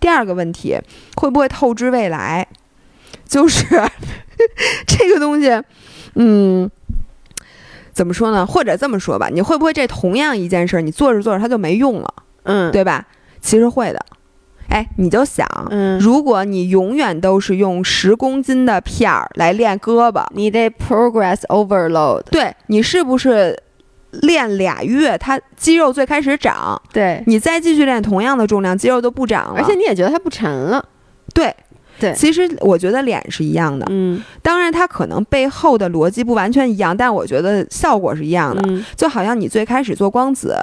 [0.00, 0.78] 第二个问题
[1.16, 2.46] 会不会透支未来？
[3.28, 3.66] 就是
[4.86, 5.62] 这个东西，
[6.14, 6.70] 嗯，
[7.92, 8.46] 怎么说呢？
[8.46, 12.14] 或者这么说吧，你会不会这同样一件事，你做着做着它就没用了？
[12.46, 13.06] 嗯，对吧？
[13.40, 14.00] 其实会的。
[14.68, 22.22] 哎，你就想，嗯，如果你永远都是用十公斤的片儿来练胳膊，你得 progress overload。
[22.32, 23.56] 对你是不是
[24.10, 26.82] 练俩月，它肌肉最开始长？
[26.92, 30.84] 对，你再继续练同样的重量，肌肉都不长了，而且你也觉得它不沉了。
[31.32, 31.54] 对，
[32.00, 32.12] 对。
[32.14, 38.84] 其实我觉得脸是一样的，嗯，当然它可能背后的逻辑不完全一样，但我觉得效果是一样的。
[38.96, 40.56] 就好像你最开始做光子。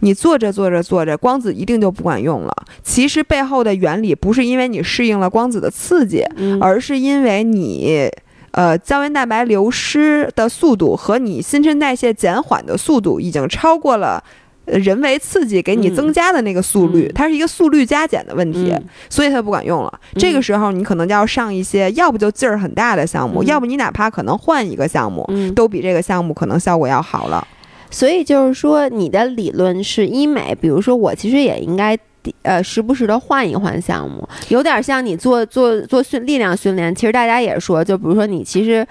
[0.00, 2.54] 你做着做着做着，光子一定就不管用了。
[2.82, 6.24] 其实背后的原理不是因为你适应了光子的刺激，
[6.60, 8.08] 而是因为你，
[8.52, 14.22] 呃，胶原蛋白流失的速度和你新陈代谢减缓的速度已经超过了。
[14.64, 18.72] 人为刺激给你增加的那个速率，它是一个速率加减的问题，
[19.10, 19.92] 所以它不管用了。
[20.14, 27.44] 这个时候你可能就要上一些，要不就劲儿很大的项目，要不你哪怕可能换一个项目，都比这个项目可能效果要好了。
[27.92, 31.96] 所以就是说，你的理论是医美，比如说我其实也应该
[32.42, 36.92] 呃时不时的换一换项目，有点像你做做做训力量训练。
[36.92, 38.84] 其实大家也说，就比如说你其实。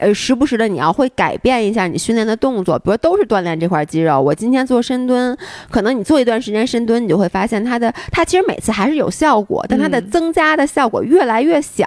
[0.00, 4.18] 呃，时不时的你要会改变一下你训练的动作，比如都是锻炼这块肌肉。
[4.20, 5.36] 我今天做深蹲，
[5.70, 11.86] 可能你做一段时间深蹲，你就会发现它的它其实每次还是有效果，但它的增加的效果越来越小。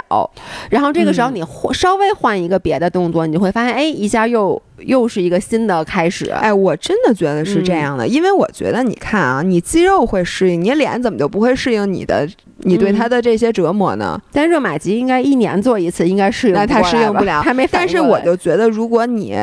[0.69, 1.43] 然后这个时候你
[1.73, 6.29] 稍微换一个别的动作，你就会发现，哎，一下又又是一个新的开始。
[6.29, 12.29] 哎，我真的觉得是这样的，因为我觉得你看啊，你肌肉会适应，你脸怎么就不会适应你的？
[12.63, 14.19] 你对他的这些折磨呢？
[14.31, 16.53] 但热玛吉应该一年做一次，应该适应。
[16.53, 17.67] 那他适应不了，还没。
[17.71, 19.37] 但是我就觉得，如果你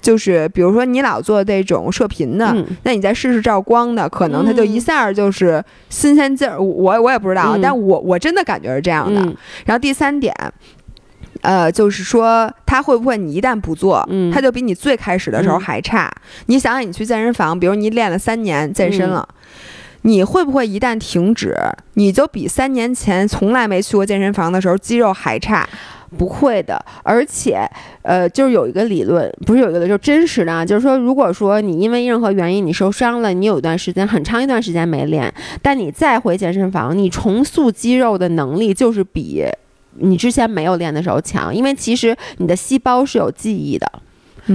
[0.00, 6.60] 就是比如说你老做这种射频的，那你再试试照光的，可能它就一下就是新鲜劲儿。
[6.60, 9.20] 我我也不知道，但我我真的感觉是这样的。
[9.64, 10.34] 然后第三点，
[11.42, 16.12] 呃，就是说他会不会你一旦不做，他就比你最开始的时候还差？
[16.46, 19.26] 你想想，你去健身房，比如你练了三年健身了。
[20.02, 21.56] 你会不会一旦停止，
[21.94, 25.68] 你就比三年前从来没去过健身房的时候肌肉还差？
[26.18, 27.66] 不会的，而且，
[28.02, 35.32] 呃，就是有一个理论，不是有一个，就是真实的啊，就是说，如果说你因为任何原因你受伤了，你有一段时间很长一段时间没练，
[35.62, 39.42] 但你再回健身房，你重塑肌肉的能力就是比
[40.00, 43.90] 你之前没有练的时候强，因为其实你的细胞是有记忆的。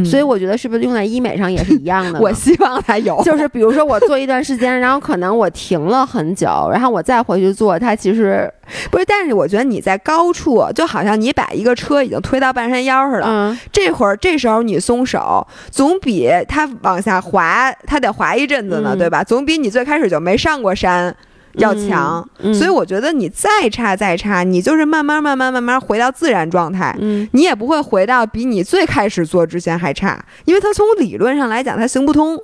[0.05, 2.19] 所以我觉得是不是用在医美上也是一样的？
[2.19, 8.51] 我希望它有，就是比如说我做一段时间，然后可能我停了很久，然后我再回去做，它其实
[8.91, 9.05] 不是。
[9.05, 19.23] 但是我觉得你在高处，就好像你把一个车已经推到半山腰似的，嗯，这会儿这时候你松手，总比它往下滑，它得滑一阵子呢，对吧？
[19.23, 21.15] 总比你最开始就没上过山。
[21.57, 26.95] 要强，所以我觉得你再差再差，你就是慢慢慢慢慢慢回到自然状态，
[27.31, 32.39] 你也不会回到比你最开始做之前还差，因为它从理论上来讲它行不通。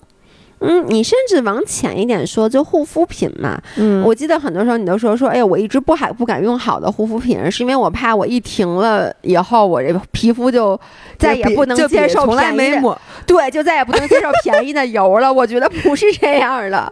[0.64, 3.62] 嗯，你甚至往浅一点说，就护肤品嘛。
[3.76, 10.80] 嗯，我记得很多时候你都说说，哎呀，我一直不还不敢用好的护肤品，是因为我怕我一停了以后，我这皮肤就
[11.18, 15.32] 再也不能接受便宜的，对，就再也不能接受便宜的油了。
[15.32, 16.92] 我觉得不是这样的。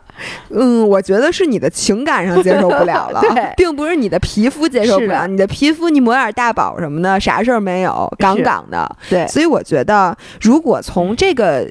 [0.49, 3.21] 嗯，我觉得是你的情感上接受不了了，
[3.55, 5.25] 并不是你的皮肤接受不了。
[5.27, 8.93] 你的皮肤你抹点大宝什么的，啥事儿没有，杠杠的。
[9.09, 11.67] 对，所以我觉得，如果从这个。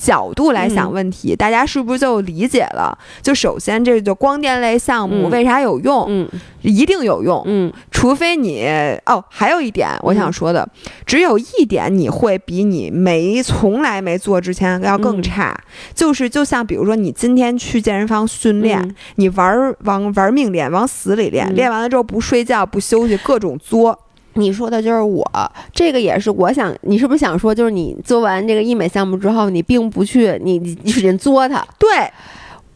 [0.00, 2.96] 角度来想问题，大家是不是就理解了？
[3.20, 6.06] 就首先，这就光电类项目为啥有用？
[6.08, 6.28] 嗯，
[6.62, 7.42] 一定有用。
[7.44, 8.66] 嗯，除非你
[9.04, 10.66] 哦，还有一点我想说的，
[11.04, 15.54] 只有一点你会比你没从来没做之前要更差，
[15.94, 23.98] 就是就像比如说你今天去健身房训练，你玩往玩命练，往死里练，练完了之后不睡觉不休息，各种作。
[24.34, 25.24] 你说的就是我，
[25.72, 31.66] 这个也是我想，你是不是想说，就是你做完这个医美项目之后，你并不去，你你使劲作它？
[31.78, 31.88] 对，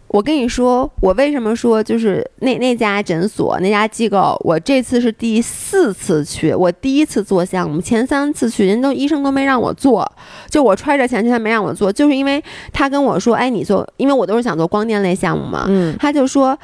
[0.08, 10.10] 我跟你说，我为什么说就是那那家诊所那家机构，我这次是第四次去，我第一次做项目，前三次去人都医生都没让我做，
[10.50, 12.42] 就我揣着钱去，他没让我做，就是因为
[12.72, 16.58] 他跟我说，哎，你做，因为我都是想做光电类项目嘛，嗯，他就说。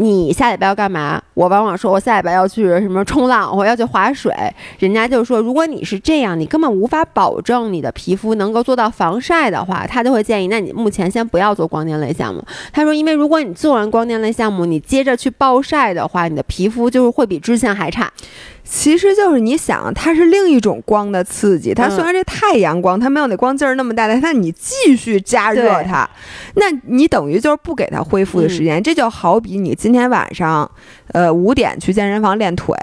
[0.00, 1.20] 你下礼拜要干嘛？
[1.34, 4.32] 我往往说，我下礼拜要去什么冲浪，我要去划水。
[4.78, 12.40] 人家就说，如果你是这样，你根本无法保证你的皮肤能够做到防晒的话，他就会建议，那你目前先不要做光电类项目。
[12.72, 18.08] 他说，因为如果你做完光电类项目，你接着去暴晒的话，你的皮肤就是会比之前还差。
[18.70, 21.72] 其实就是你想，它是另一种光的刺激。
[21.72, 26.08] 它虽然这太阳光，它没有那光劲儿那么大，但它你继续加热它，
[26.56, 28.82] 那你等于就是不给它恢复的时间。
[28.82, 30.70] 这就好比你今天晚上，
[31.12, 32.76] 呃，五点去健身房练腿，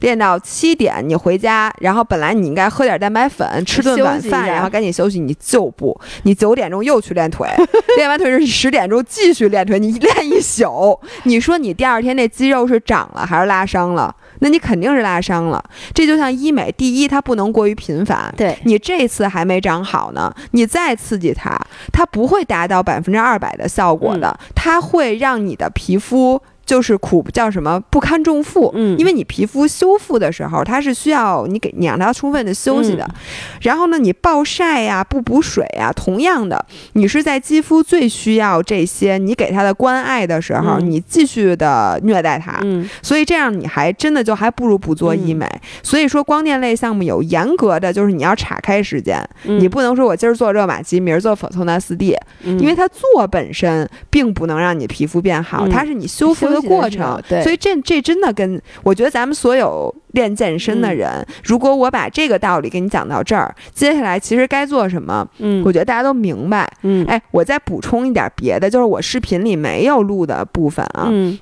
[0.00, 7.48] 练到七点你回家，然后本来你应该喝点蛋白粉，吃顿晚饭，然后赶紧休息，你就不，你九点钟又去练腿，
[7.96, 14.14] 练完腿是十点钟继续练腿，你练一宿， 你说你第二天那肌肉是长了还是拉伤了？
[14.40, 15.64] 那你肯定是拉伤了，
[15.94, 21.58] 这就像医美，第一它不能过于频繁，对你这次还没长好呢，你再刺激它，
[21.92, 26.42] 它不会达到百分之二百的效果的，它会让你的皮肤。
[26.70, 33.02] 就是苦叫什么不堪重负，嗯因为你皮肤修复的时候，它是需要你给你让它充分的休息的。
[33.02, 33.14] 嗯
[33.62, 45.44] 然后呢，你暴晒呀、不补水呀，同样的，你是在肌肤最需要这些你给它的关爱的时候，嗯你继续的虐待它，嗯所以这样你还真的就还不如不做医美。
[45.82, 57.20] 所以说，光电类项目有严格的，就是你要岔开时间，嗯你不能说我今儿做热玛吉，明儿做粉透纳四 D，、嗯因为它做本身并不能让你皮肤变好，嗯它是你修复的过程。
[57.28, 66.70] 对，所以这这真的跟我觉得咱们所有练健身的人，如果我把这个道理给你讲到这儿，接下来其实该做什么，嗯我觉得大家都明白。
[66.82, 71.38] 嗯哎，我再补充一点别的，就是我视频里没有录的部分啊，嗯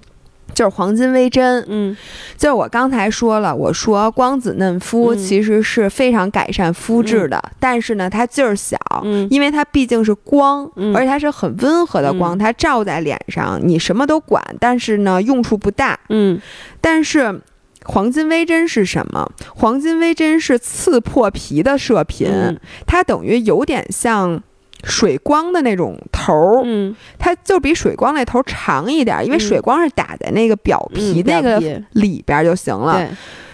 [0.58, 1.64] 就是黄金微针。
[1.68, 1.96] 嗯
[2.36, 15.96] 就是我刚才说了，我说光子嫩肤嗯其实是非常改善肤质的，但是呢，它劲儿小，嗯因为它毕竟是光，嗯而且它是很温和的光，嗯它照在脸上，你什么都管，但是呢，用处不大。
[16.08, 16.40] 嗯
[16.80, 17.40] 但是
[17.84, 19.30] 黄金微针是什么？
[19.54, 24.42] 黄金微针是刺破皮的射频，嗯它等于有点像。
[24.84, 31.60] 水光的那种头儿，嗯，它就比水光那头儿长一点儿，因为嗯水光是打在那个表皮嗯那个
[31.92, 32.98] 里边儿就行了。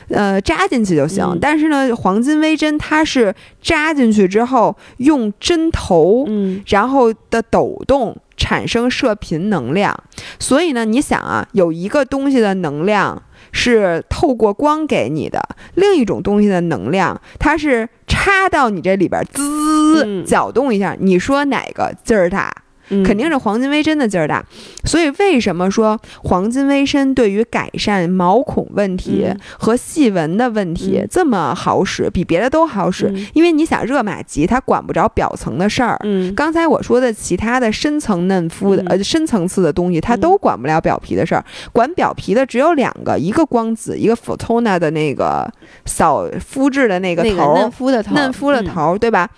[0.09, 1.25] 对，呃，扎进去就行。
[1.25, 9.99] 嗯但是呢，黄金微针它是扎进去之后，用针头，嗯然后的抖动产生射频能量。
[10.39, 13.23] 所以呢，你想啊，有一个东西的能量
[13.55, 15.41] 是透过光给你的，
[15.77, 20.97] 另一种东西的能量它是插到你这里边滋嗯搅动一下。
[21.01, 22.53] 你说哪个劲儿大？
[22.91, 24.45] 嗯肯定是黄金微针的劲儿大。
[24.85, 33.07] 所以为什么说黄金微针对于改善毛孔问题嗯和细纹的问题嗯这么好使，比别的都好使？
[33.09, 35.99] 嗯因为你想，热玛吉它管不着表层的事儿。
[36.05, 41.45] 嗯刚才我说的其他的深层嫩肤的、嗯呃深层次的东西，它都管不了表皮的事儿。
[41.73, 45.51] 管表皮的只有两个，一个光子，一个 Photona 的那个
[45.85, 49.29] 扫肤质的那个那头儿，嫩肤的头，嫩肤的嗯头儿，对吧？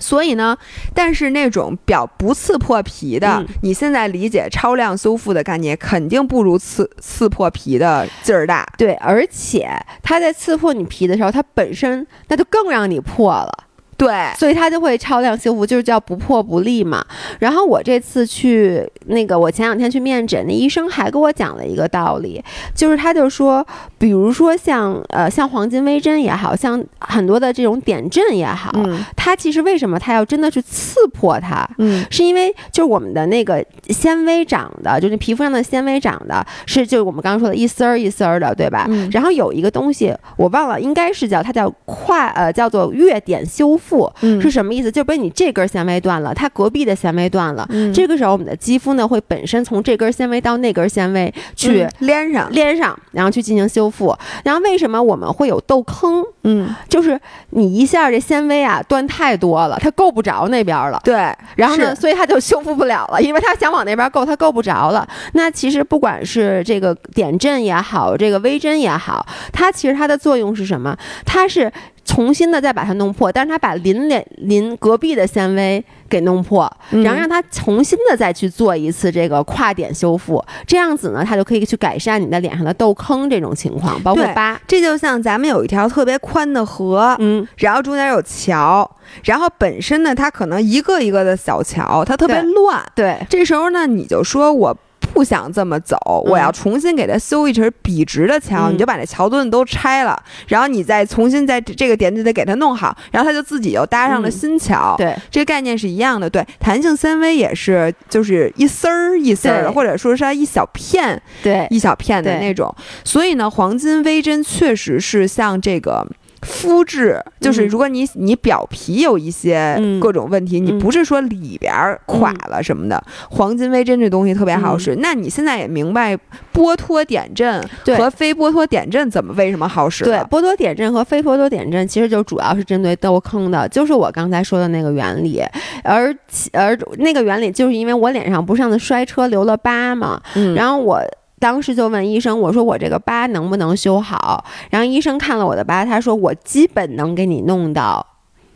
[0.00, 0.56] 所以呢，
[0.92, 8.66] 但是那种表不刺破皮的，嗯你现在理解超量修复的概念，肯定不如刺刺破皮的劲儿大。
[8.76, 9.70] 对，而且
[10.02, 13.66] 它在刺破你皮的时候，它本身那就更让你破了。
[14.00, 17.04] 对，所以它就会超量修复，就是叫不破不立嘛。
[17.38, 22.42] 然后我这次去那个，我前两天去面诊，那医生还给我讲了一个道理，
[22.74, 23.64] 就是他就说，
[23.98, 31.68] 比如说像呃像黄金微针也好像很多的这种点阵也好，嗯它其实为什么它要真的去刺破它？
[31.78, 38.86] 嗯是因为就是我们的那个纤维长的，就是皮肤上的纤维长的，是就是我们刚刚说的一丝儿一丝儿的，对吧？
[38.88, 43.89] 嗯然后有一个东西我忘了，应该是叫它叫跨呃叫做月点修复，
[44.20, 44.90] 嗯是什么意思？
[44.90, 54.16] 就比如你这根纤维断了，它隔壁的纤维断了，嗯这个时候我们的肌肤呢会本身从这根纤维到那根纤维去嗯连上，连上，然后去进行修复。
[54.44, 56.22] 然后为什么我们会有痘坑？
[56.44, 57.18] 嗯，就是
[57.50, 61.00] 你一下这纤维啊断太多了，它够不着那边了。
[61.04, 61.14] 对，
[61.56, 65.06] 然后呢，所以它就修复不了了， 因为它想往那边够，它够不着了。
[65.32, 70.96] 那其实不管是这个点阵也好，这个微针也好，它其实它的作用是什么？
[71.26, 71.70] 它是
[72.04, 84.60] 重新的再把它弄破，但是它把邻脸邻隔壁的纤维给弄破，嗯然后让它重新的再去做一次这个跨点修复，这样子呢，它就可以去改善你的脸上的痘坑这种情况，包括疤。
[84.66, 88.90] 这就像咱们有一条特别宽的河，嗯，然后中间有桥，
[89.24, 92.82] 然后本身呢，它可能一个一个的小桥，它特别对乱。
[92.94, 94.76] 对，这时候呢，你就说我
[95.20, 98.72] 不想这么走，我要重新给它修一层笔直的桥，嗯。
[98.72, 100.18] 你就把那桥墩都拆了，
[100.48, 104.32] 然后你再重新在这这个点就得给它弄好，然后它就自己又搭上了嗯。
[104.32, 104.94] 新桥。
[104.96, 112.74] 对，这个概念是一样的，对，弹性纤维也是，就是一丝儿一丝儿的，或者说是它一小片对，一小片的那种。
[113.04, 116.06] 所以呢，黄金微针确实是像这个。
[116.42, 124.96] 肤质就是，嗯如果你你表皮有一些嗯各种问题，你嗯不是说里边儿垮了什么的，黄金微针这东西特别好使。
[125.00, 126.16] 那你现在也明白
[126.54, 127.62] 剥脱点阵
[127.96, 135.42] 和非剥脱点阵怎么为什么好使对了，剥脱点阵和非剥脱点阵其实就主要是针对痘坑的，就是我刚才说的那个原理。
[135.84, 141.00] 而其而那个原理就是因为我脸上不是上次摔车留了疤嘛，嗯然后我。
[141.40, 144.44] 当时就问医生，我说我这个疤能不能修好？
[144.70, 148.06] 然后医生看了我的疤，他说我基本能给你弄到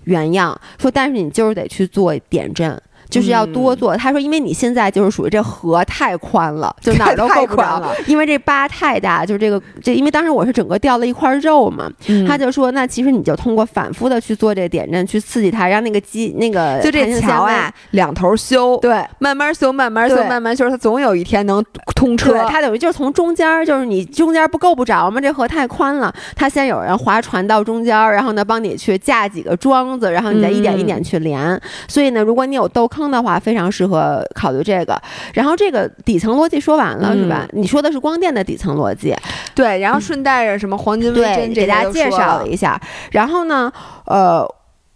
[0.05, 2.81] 原样，说但是你就是得去做点阵，
[3.15, 3.97] 就是要多做。
[3.97, 11.91] 他说，因为你现在就是属于这河太宽了，就哪儿都够不着 了，因为这疤太大，就是这个这，因为当时我是整个掉了一块肉嘛。
[12.27, 22.45] 他就说，那其实你就通过反复的去做这个点阵，去刺激它，让那个肌那个就这桥啊两头修，对，慢慢修，慢慢修，慢慢修，它总有一天能通车。
[22.49, 25.21] 它等于就是从中间，就是你中间不够不着嘛？
[25.21, 31.61] 这河太宽了，它先有人划船到中间，然后呢帮你去架几个桩子，然后你再一点一点去连。
[31.87, 35.01] 所以呢，如果你有痘坑的话，非常适合考虑这个。
[35.33, 37.47] 然后这个底层逻辑说完了是吧？
[37.53, 39.15] 你说的是光电的底层逻辑，
[39.55, 39.79] 对。
[39.79, 42.81] 然后顺带着什么黄金微针，给大家介绍了一下。
[43.11, 43.73] 然后呢，
[44.07, 44.47] 呃。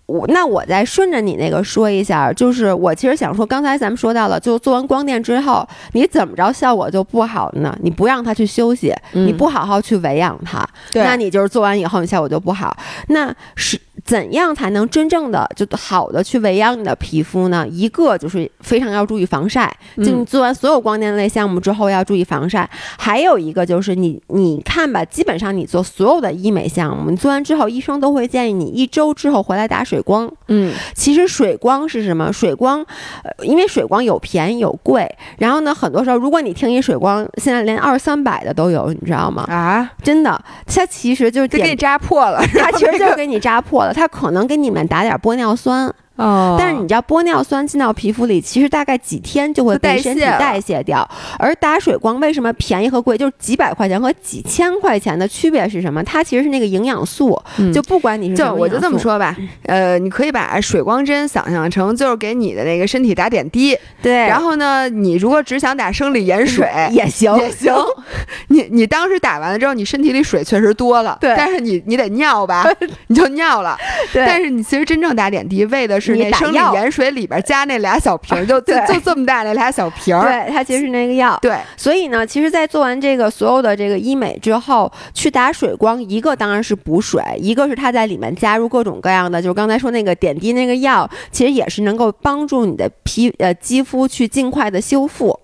[0.09, 7.79] 我那我再顺着你那个说一下，就是我其实想说，刚才咱们说到了，就做完光电之后，你怎么着效果就不好呢？
[7.83, 12.75] 你不让它去休息，你不好好去维养它，那你就是做完以后你效果就不好。
[13.09, 13.79] 那是。
[14.05, 17.67] 怎样才能真正的就好的去维养你的皮肤呢？
[17.69, 22.67] 一个就是非常要注意防晒，就你做完所有光电类项目之后要注意防晒。
[22.97, 30.31] 还有一个就是你你看吧，基本上你做所有的医美项目，你做完之后医生都会建议你一周之后回来打水光。
[30.49, 32.33] 嗯，其实水光是什么？
[32.33, 32.85] 水光，
[33.23, 39.45] 呃，因为水光有便宜有贵，然后呢，很多时候如果你听一水光，现在连二三百的都有，你知道吗？
[39.49, 43.93] 啊，真的，它其实就是给你扎破了， 它其实就是给你扎破了。
[43.93, 45.93] 它可能给你们打点玻尿酸。
[46.19, 51.09] 哦，但是你知道玻尿酸进到皮肤里，其实大概几天就会被身体代谢掉。
[51.39, 56.03] 而打水光为什么便宜和贵，就是几百块钱和几千块钱的区别是什么？
[56.03, 57.41] 它其实是那个营养素，
[57.73, 64.13] 就不管你是就我就这么说吧，呃，你可以把水光针想象成就是给你的那个身体打点滴，对。
[64.27, 67.73] 然后呢，你如果只想打生理盐水也行 也行。
[68.49, 71.33] 你你当时打完了之后，你身体里水确实多了，对。
[71.37, 72.67] 但是你你得尿吧，
[73.07, 73.77] 你就尿了，
[74.13, 74.27] 对。
[74.27, 76.08] 但是你其实真正打点滴为的是。
[76.15, 80.25] 是那生理盐水里边加那俩小瓶， 就就就这么大那俩小瓶儿。
[80.25, 81.39] 对，它其实是那个药。
[81.41, 95.39] 对，所以呢，其实，在做完这个所有的这个医美之后，去打水光，一个当然是补水，一个是它在里面加入各种各样的，就是刚才说那个点滴那个药，其实也是能够帮助你的皮呃肌肤去尽快的修复。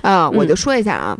[0.00, 1.16] 啊，我就说一下啊。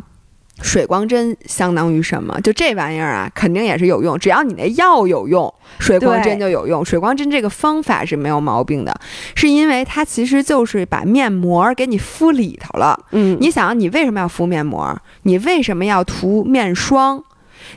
[0.61, 2.39] 水光针相当于什么？
[2.41, 4.17] 就这玩意儿啊，肯定也是有用。
[4.17, 6.83] 只要你那药有用，水光针就有用。
[6.83, 8.99] 水光针这个方法是没有毛病的，
[9.35, 12.99] 是因为它其实就是把面膜给你敷里头了。
[13.11, 14.99] 嗯，你想，你为什么要敷面膜？
[15.23, 17.23] 你为什么要涂面霜？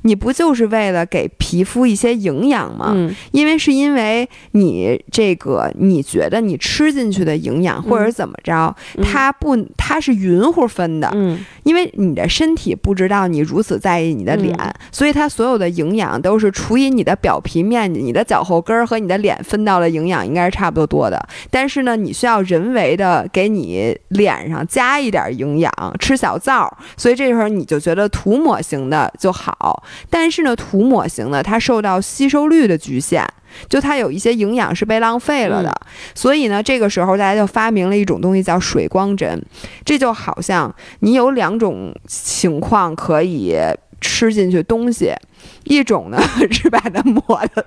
[0.02, 2.92] 你不就是为了给皮肤一些营养吗？
[2.94, 11.10] 嗯，因为是因为你这个你觉得你吃进去的营养或者怎么着，它不它是匀乎分的。
[11.14, 14.56] 嗯，因为你的身体不知道你如此在意你的脸，
[14.90, 21.28] 所以它所有的营养都是除以你的表皮面积，你的脚后跟儿和你的脸分到的营养应该是差不多多的。
[21.50, 29.82] 但是呢，你需要人为的给你脸上加一点营养，吃小灶，所以这时候你就觉得涂抹型的就好。
[30.08, 33.26] 但是呢，涂抹型的它受到吸收率的局限，
[33.68, 35.72] 就它有一些营养是被浪费了的。
[36.14, 39.42] 所以呢，这个时候大家就发明了一种东西叫水光针，
[39.84, 43.57] 这就好像你有两种情况可以
[44.01, 45.12] 吃进去东西。
[45.64, 46.18] 一种呢
[46.50, 47.64] 是把它抹的，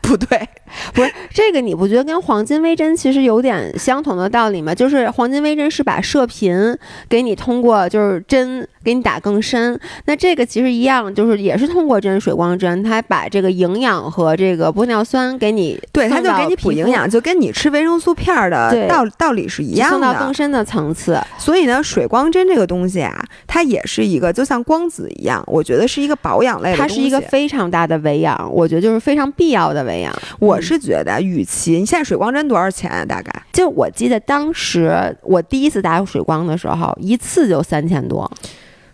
[0.00, 0.48] 不对，
[0.92, 4.74] 不是这个，你不觉得跟黄金微针其实有点相同的道理吗？
[4.74, 6.76] 就是黄金微针是把射频
[7.08, 21.20] 给你通过就是针给你打更深，那这个其实一样，就是也是通过针水光针，它把这个营养和这个玻尿酸给你，对，它就给你补营养，就跟你吃维生素片的道道理是一样的，送到更深的层次。
[21.38, 27.04] 所以呢，水光针这个东西啊，它也是一个就像光子一样，我觉得是一个保养类的东西。
[27.04, 30.12] 一个非常大的维养，我觉得就是非常必要的维养。
[30.38, 33.04] 我是觉得，与其你现在水光针多少钱啊？
[33.04, 38.30] 大概就我记得当时我第一次打水光的时候，一次就三千多。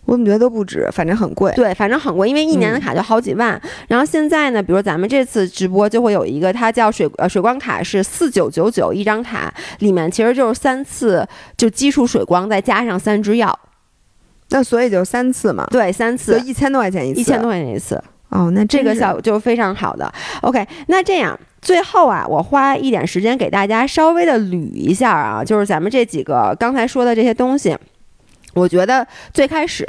[0.07, 0.89] 我怎么觉得都不止？
[0.91, 1.53] 反正很贵。
[1.55, 3.61] 对，反正很贵，因为一年的卡就好几万。
[3.87, 11.25] 然后现在呢，比如咱们这次直播就会有一个，它叫水呃水光卡，是四九九九一张卡，里面其实就是三次
[11.57, 13.57] 就基础水光，再加上三支药。
[14.49, 18.03] 那所以就三次嘛，对，三次，一千多块钱一次，一千多块钱一次。
[18.31, 20.13] 哦，那这个效果就是非常好的。
[20.43, 27.77] OK，那这样最后啊，我花一点时间给大家稍微的捋一下啊，就是咱们这几个刚才说的这些东西，
[28.55, 29.87] 我觉得最开始。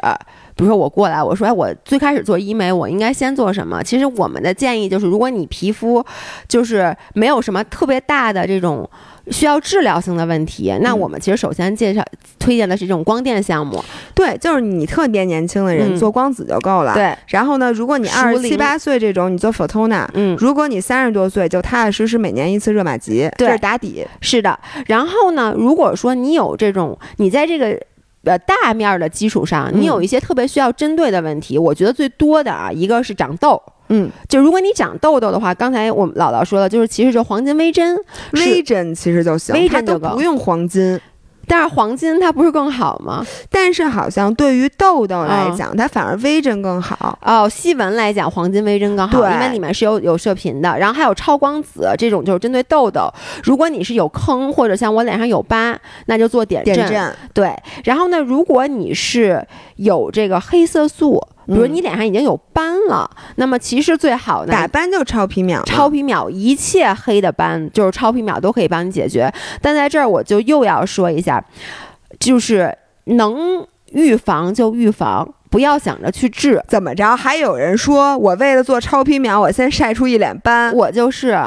[0.54, 3.82] 比如说我过来，我说哎，我最开始做医美，我应该先做什么？
[3.82, 6.06] 其实我们的建议就是，如果你皮肤
[6.48, 8.89] 就是没有什么特别大的这种。
[9.30, 12.03] 需要治疗性的问题，那我们其实首先介绍
[12.39, 13.84] 推荐的是这种光电项目。
[14.15, 16.93] 对，就是你特别年轻的人做光子就够了。
[16.95, 17.15] 对。
[17.28, 20.07] 然后呢，如果你二十七八岁这种，你做 Photona。
[20.13, 20.36] 嗯。
[20.39, 24.05] 如果你三十多岁，就踏踏实实每年一次热玛吉，这是打底。
[24.22, 24.59] 是的。
[24.88, 27.80] 然后呢，如果说你有这种，你在这个
[28.24, 33.61] 呃大面的基础上，你有一些特别需要针对的问题，我觉得最多的啊，一个是长痘。
[33.94, 37.98] 嗯，就如果你长痘痘的话，刚才我们姥姥说了，就是其实就黄金微针，
[38.32, 41.00] 微针其实就行，微针就不用黄金。
[41.48, 43.26] 但是黄金它不是更好吗？
[43.50, 47.20] 但是好像对于痘痘来讲，它反而微针更好。
[47.22, 50.78] 哦，细纹来讲，黄金微针更好，因为里面是有有射频的。
[50.80, 53.12] 然后还有超光子这种，就是针对痘痘。
[53.44, 57.14] 如果你是有坑或者像我脸上有疤，那就做点阵。
[57.34, 57.53] 对。
[57.84, 59.45] 然后呢，如果你是
[59.76, 61.22] 有这个黑色素。
[61.52, 69.32] 比如你脸上已经有斑了，那么其实最好的打斑就超皮秒，超皮秒一切黑的斑就是超皮秒都可以帮你解决。
[69.61, 71.44] 但在这儿我就又要说一下，
[72.19, 72.73] 就是
[73.06, 76.64] 能预防就预防，不要想着去治。
[76.68, 77.15] 怎么着？
[77.15, 80.73] 还有人说我为了做超皮秒，我先晒出一脸斑。
[80.73, 81.38] 我就是，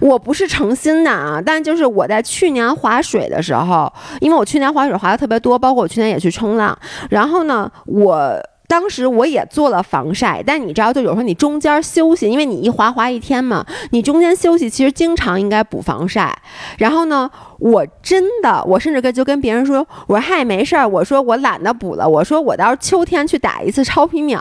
[0.00, 1.42] 我不是诚心的啊。
[1.44, 6.76] 但就是我在去年划水的时候，因为我去年划水划的特别多，包括我去年也去冲浪，
[7.10, 8.40] 然后呢，我。
[8.66, 16.36] 当时我也做了防晒，但你知道，就有时候你中间休息，因为你一滑滑一天嘛，你中间休息其实经常应该补防晒。
[16.78, 24.40] 然后呢，我真的，我甚至跟就跟别人说，我说嗨，没事儿，我说我懒得补了，我说我到秋天去打一次超皮秒。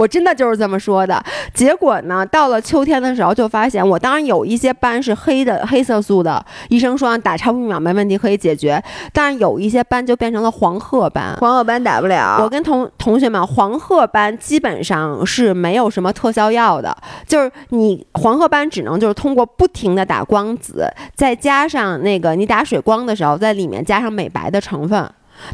[0.00, 1.22] 我真的就是这么说的，
[1.52, 8.82] 结果呢，到了秋天的时候就发现，我当然有一些斑是黑的，黑色素的，医生说打超皮秒没问题，可以解决。
[9.12, 12.38] 但是有一些斑就变成了黄褐斑，黄褐斑打不了。
[12.42, 16.96] 我跟同同学们，黄褐斑基本上是没有什么特效药的，
[17.26, 25.06] 就是你黄褐斑只能就是通过不停的打光子，再加上那个你打水光的时候，在里面加上美白的成分。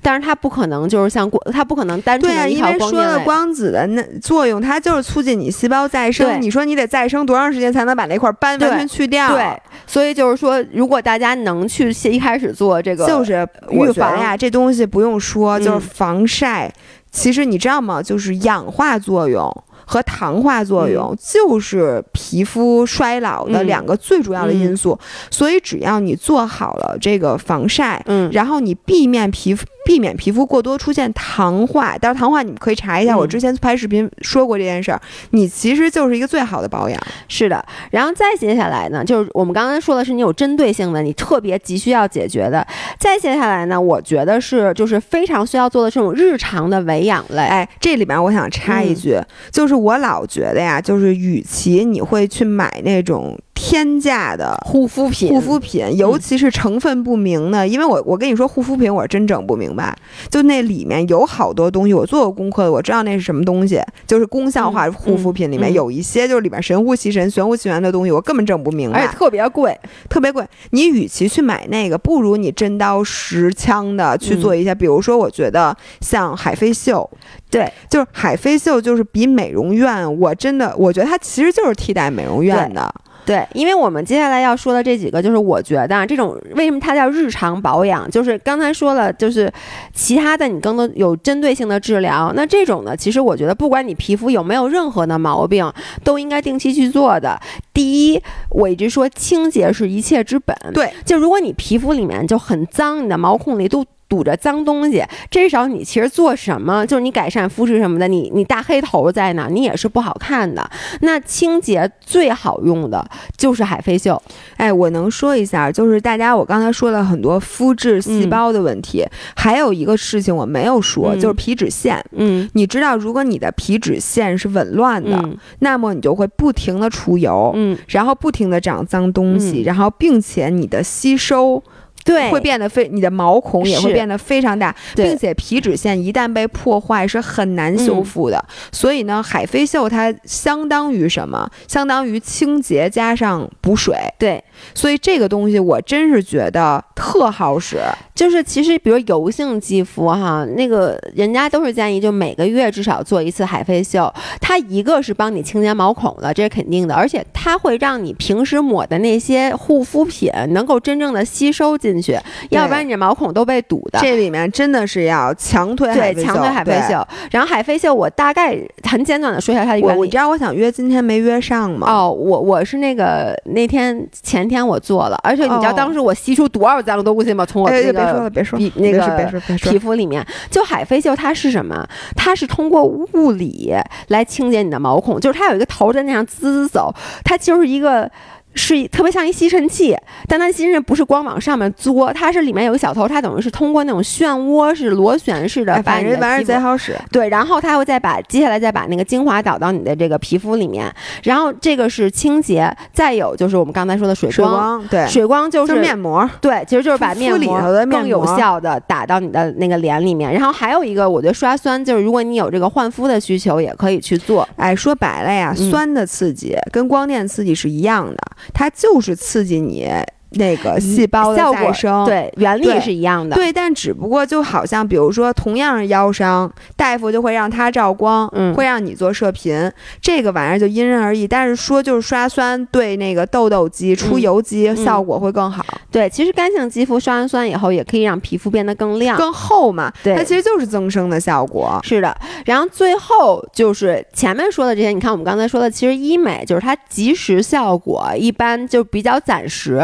[0.02, 6.40] 但是它不可能就是像光，它不可能单纯因为说了光子的那作用，它就是促进你细胞再生。
[6.40, 9.34] 你说你得再生多长时间才能把那块斑完全去掉？
[9.34, 9.46] 对，
[9.86, 16.72] 所以就是说，如果大家能去一开始做这个，就是预防呀，这东西不用说，就是防晒。
[17.10, 18.02] 其实你知道吗？
[18.02, 19.50] 就是氧化作用。
[19.88, 24.98] 和糖化作用就是皮肤衰老的两个最主要的因素，
[25.30, 35.00] 所以只要你做好了这个防晒，嗯，然后你避免皮肤避免皮肤过多出现糖化，但是糖化你们可以查一下，我之前拍视频说过这件事儿，
[35.30, 37.00] 你其实就是一个最好的保养。
[37.28, 42.66] 是的，然后再接下来呢，就是我们刚才说的是你有针对性的，你特别急需要解决的。
[42.98, 47.42] 再接下来呢，我觉得是就是非常需要做的这种日常的维养类。
[47.42, 49.18] 哎，这里边我想插一句，
[49.52, 49.76] 就是。
[49.76, 53.38] 我老觉得呀，就是与其你会去买那种。
[53.56, 59.96] 天价的护肤品，护肤品，尤其是成分不明的，因为我我跟你说，护肤品我真整不明白，
[60.30, 69.76] 就那里面有好多东西，我做过功课的，我知道那是什么东西，就是功效化护肤品里面有一些就是里面神乎其神、玄乎其玄的东西，我根本整不明白，而且特别贵，
[70.10, 70.46] 特别贵。
[70.70, 74.74] 你与其去买那个，不如你真刀实枪的去做一下。
[74.74, 77.08] 比如说，我觉得像海飞秀，
[77.50, 82.94] 对，就是海飞秀，就是比美容院，我真的我觉得它其实就是替代美容院的。
[83.26, 89.52] 对，因为我们接下来要说的这几个，就是我觉得这种为什么它叫日常保养，就是刚才说了，就是
[89.92, 92.32] 其他的你更多有针对性的治疗。
[92.36, 95.68] 那这种呢，其实我觉得不管你皮肤有没有任何的毛病，
[96.04, 97.36] 都应该定期去做的。
[97.76, 100.56] 第一，我一直说清洁是一切之本。
[100.72, 103.84] 对，就如果你皮肤里面就很脏，你的毛孔里都。
[104.08, 110.64] 堵着脏东西，这时候你其实做什么，就是你改善肤质什么的，你你大黑头在哪，你也是不好看的。
[111.00, 113.04] 那清洁最好用的
[113.36, 114.22] 就是海飞秀。
[114.58, 119.04] 哎，我能说一下，就是大家我刚才说了很多肤质细胞的问题，
[119.34, 122.00] 还有一个事情我没有说，就是皮脂腺。
[122.12, 125.20] 嗯，你知道，如果你的皮脂腺是紊乱的，
[125.58, 131.62] 那么你就会不停的出油，嗯，然后不停的长脏东西，然后并且你的吸收。
[132.06, 138.42] 对，会变得非你的毛孔也会变得非常大，并且皮脂腺一旦被破坏是很难修复的。
[138.70, 141.50] 所以呢，海飞秀它相当于什么？
[141.66, 143.96] 相当于清洁加上补水。
[144.18, 144.42] 对，
[144.72, 147.78] 所以这个东西我真是觉得特好使。
[148.14, 154.10] 就是其实比如油性肌肤哈，那个人家都是建议就每个月至少做一次海飞秀。
[154.40, 162.18] 它一个是帮你清洁毛孔的，这是肯定的，而且它会让你平时抹的那些护肤品能够真正的吸收进去，
[162.50, 163.98] 要不然你这毛孔都被堵的。
[164.00, 167.06] 这里面真的是要强推对强推海飞秀。
[167.30, 170.02] 然后海飞秀我大概很简短的说一下它的原理。
[170.02, 171.86] 你知道我想约今天没约上吗？
[171.90, 177.44] 哦，我我是那个那天前天我做了，而且你知道当时我吸出多少脏东西吗？
[177.46, 181.86] 从我那个别说了别说那个皮肤里面，就海飞秀它是什么？
[182.14, 183.74] 它是通过物理
[184.08, 186.94] 来清洁你的毛孔，就是它有一个头在那样滋滋走，
[187.24, 188.10] 它就是一个。
[188.56, 189.96] 是特别像一吸尘器，
[190.26, 196.96] 但它吸尘器不是光往上面嘬，它是里面有个小头，它等于是通过那种漩涡式螺旋式的把你的皮肤贼好使。
[197.12, 200.92] 对，然后它会再把接下来再把那个精华导到你的这个皮肤里面，
[201.22, 207.60] 然后这个是清洁，再有就是我们刚才说的水光，对，水光就是面膜，对，其实就是把面膜
[207.90, 210.32] 更有效的打到你的那个脸里面。
[210.32, 214.48] 然后还有一个，我觉得刷酸，就是如果你有这个焕肤的需求，也可以去做。
[214.56, 218.16] 哎，说白了呀，酸的刺激跟光电刺激是一样的。
[218.52, 219.86] 它就是刺激你。
[220.30, 229.70] 那个细胞的再生，对原理是一样的，对，但只不过就好像，比如说，同样是腰伤，大夫就会让他照光，嗯，会让你做射频，
[230.00, 231.26] 这个玩意儿就因人而异。
[231.26, 235.64] 但是说就是刷酸对那个痘痘肌、出油肌效果会更好。
[235.90, 239.90] 对，其实干性肌肤刷完酸以后，也可以让皮肤变得更亮、更厚嘛。
[240.02, 241.80] 对，它其实就是增生的效果。
[241.82, 249.80] 是的，然后最后就是前面说的这些，你看我们刚才说的，其实医美就是它及时效果一般就比较暂时。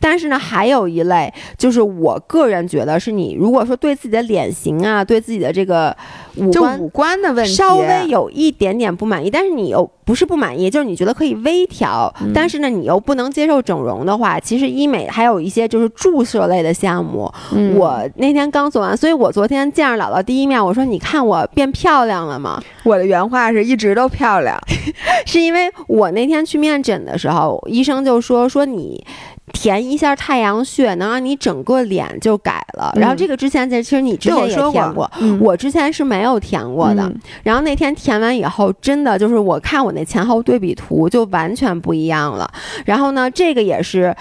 [0.00, 5.96] 但是呢，还有一类，就是我个人觉得是你如果说对自己的脸型啊，对自己的这个
[6.36, 17.30] 五官五官的问题稍微有一点点不满意，但是你又不是不满意，就是你觉得可以微调，但是呢，你又不能接受整容的话，其实医美还有一些就是注射类的项目。
[17.76, 22.62] 我那天刚做完，所以我昨天见着姥姥第一面，我说你看我变漂亮了吗？
[22.84, 24.58] 我的原话是一直都漂亮，
[25.24, 29.04] 是因为我那天去面诊的时候，医生就说说你。
[29.52, 32.92] 填一下太阳穴，能让你整个脸就改了。
[32.96, 35.10] 然后这个之前其实你之前也填过，
[35.40, 37.12] 我之前是没有填过的。
[37.42, 42.50] 然后那天填完以后，真的就是我看我那前后对比图就完全不一样了。
[42.86, 44.14] 然后呢，这个也是，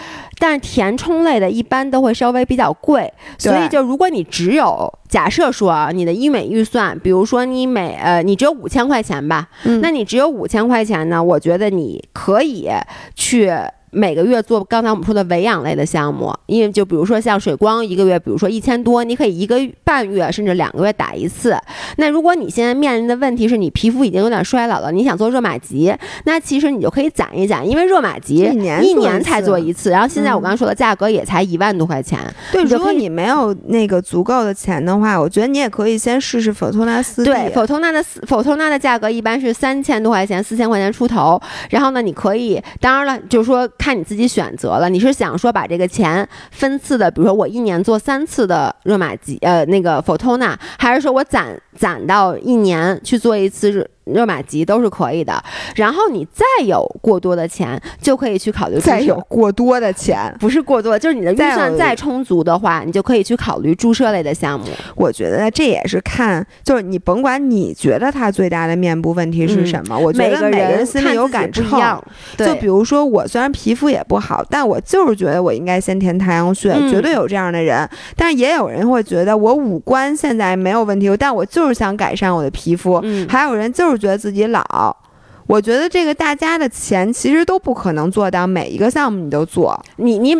[0.43, 9.47] 但是填充类的一般都会稍微比较贵，所以就如果你只有假设说啊，你的医美预算，比如说你每呃你只有五千块钱吧，
[9.81, 12.67] 那你只有五千块钱呢，我觉得你可以
[13.15, 13.53] 去。
[13.95, 21.55] 每个月做刚才我们说的维养类的项目，因为就比如说像水光，一个月比如说一千多，你可以一个半月甚至两个月打一次。
[21.97, 25.93] 那如果你现在面临的问题是你皮肤已经有点衰老了，你想做热玛吉，
[26.25, 32.19] 那其实你就可以攒一攒，因为热玛吉一年一年才做一次，然后现在我刚刚说的价格也才一万多块钱。
[32.51, 37.23] 对，如果你没有那个足够的钱的话，我觉得你也可以先试试否托纳四。
[37.23, 41.41] 对，否托纳的否托纳的价格一般是三千多块钱，四千块钱出头。
[41.69, 43.69] 然后呢，你可以，当然了，就是说。
[43.77, 54.23] 看你自己选择了，你是想说把这个钱分次的，比如说我一年做三次的热玛吉，呃，那个 Photona，还是说我攒攒到一年去做一次热？
[54.23, 55.43] 玛吉都是可以的，
[55.75, 58.79] 然后你再有过多的钱，就可以去考虑。
[58.79, 64.67] 再有过多的钱，不是过多，就是你的预算再充足的话，你就可以去考虑注射类的项目。
[64.95, 72.01] 我觉得这也是看，就是你甭管你觉得他最大的面部问题是什么，我觉得每个人心里有杆秤。
[72.37, 77.87] 就比如说我虽然皮肤也不好，但我就是觉得我应该先填太阳穴，绝对有这样的人。
[78.15, 83.03] 但是也有人会觉得我五官现在没有问题，但我就是想改善我的皮肤。
[83.27, 83.92] 还有人就是。
[83.97, 84.95] 觉得自己老，
[85.47, 90.35] 我觉得这个大家的钱其实都不可能做到每一个项目你都做，你你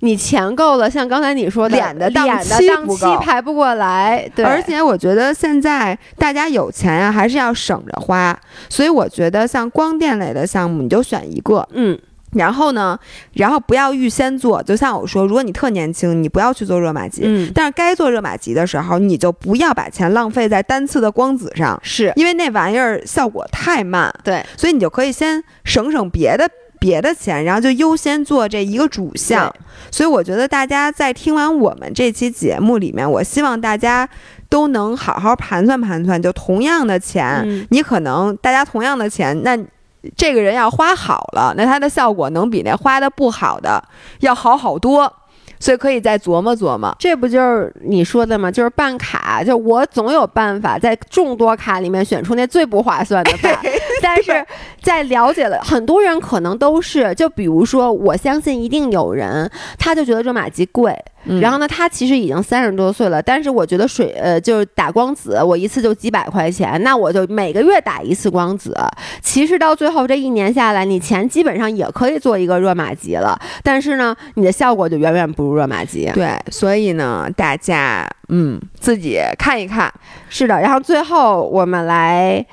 [0.00, 4.28] 你钱够了，像刚才你说的脸的档期不够，排不过来。
[4.34, 11.98] 对，而且我觉得现在大家有钱啊，还是要省着花，所以我觉得像光电类的项目，你就选一个，嗯。
[12.34, 12.98] 然后呢，
[13.32, 17.22] 然后不要预先做，就像我说，如果你特年轻，你不要去做热玛吉。
[17.24, 17.50] 嗯。
[17.54, 24.14] 但是该做热玛吉的时候，你就不要把钱浪费在单次的光子上，是因为那玩意儿效果太慢。
[24.22, 24.44] 对。
[24.58, 26.46] 所以你就可以先省省别的
[26.78, 29.50] 别的钱，然后就优先做这一个主项。
[29.90, 34.06] 所以我觉得大家在听完我们这期节目里面，我希望大家
[34.50, 39.58] 都能好好盘算盘算，就同样的钱，你可能大家同样的钱，那。
[40.16, 43.82] 这个人要花好了，那他的效果能比那花的不好的
[44.20, 45.12] 要好好多，
[45.58, 46.94] 所以可以再琢磨琢磨。
[46.98, 48.50] 这不就是你说的吗？
[48.50, 53.58] 就是办卡，就我总有办法在众多卡里面选出那最不划算的 办。
[54.02, 54.44] 但是
[54.82, 60.96] 在了解了很多人可能都是，就比如说，我相信一定有人，他就觉得热玛吉贵。
[61.42, 68.74] 然后呢，他其实已经三十多岁了，但是我觉得水呃就是打光子，我一次就几百块钱，那我就每个月打一次光子。
[69.20, 76.10] 其实到最后这一年下来，你钱基本上也可以做一个热玛吉了，但是呢，你的效果就远远不如热玛吉。
[76.14, 79.92] 对，所以呢，大家嗯自己看一看。
[80.30, 82.46] 是的，然后最后我们来。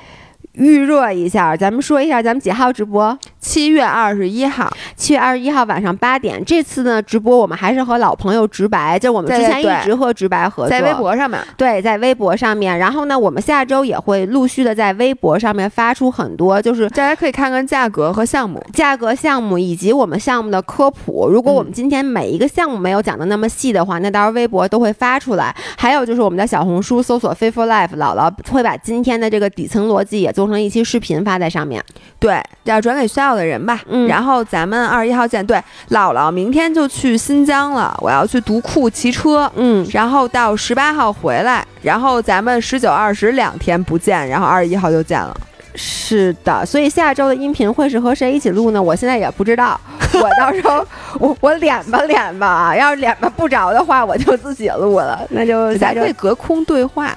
[0.57, 3.17] 预热一下，咱们说一下，咱们几号直播？
[3.45, 6.43] 七月二十一号，七月二十一号晚上八点。
[6.43, 11.39] 这次呢，直播我们还是和老朋友直白，就我们之前一直和直白合作，在微博上面。
[11.55, 12.75] 对，在微博上面。
[12.79, 21.29] 然后呢，我们下周也会陆续的在微博上面发出很多，就是大家可以看看价格和项目、价格、项目以及我们项目的科普。
[21.29, 25.55] 如果我们今天每一个项目没有讲的那么细的话，那到时候微博都会发出来。
[25.77, 31.83] 还有就是我们的小红书搜索 f a i t f u l Life”，姥姥会把今天的这个底层逻辑也做成一期视频发在上面。
[32.17, 33.79] 对，要转给需要的人吧。
[33.87, 34.07] 嗯。
[34.07, 35.45] 然后咱们二十一号见。
[35.45, 35.57] 对，
[35.89, 39.51] 姥姥明天就去新疆了，我要去独库骑车。
[39.55, 45.35] 嗯，然后到十八号回来，然后咱们十九、二十两天不见，然后二十一号就见了。
[45.77, 48.81] 是的，所以下周的音频会是和谁一起录呢？
[48.81, 49.77] 我现在也不知道，
[50.15, 50.85] 我到时候
[51.19, 55.19] 我我脸吧脸吧，要是脸吧不着的话，我就自己录了。
[55.29, 57.13] 那就下周隔空对话。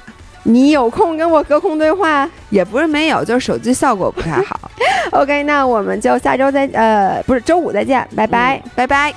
[0.49, 4.59] 你有空跟我隔空对话，也不是没有，就是手机效果不太好。
[5.13, 9.13] OK，那我们就下周再呃，不是周五再见，拜拜，拜拜。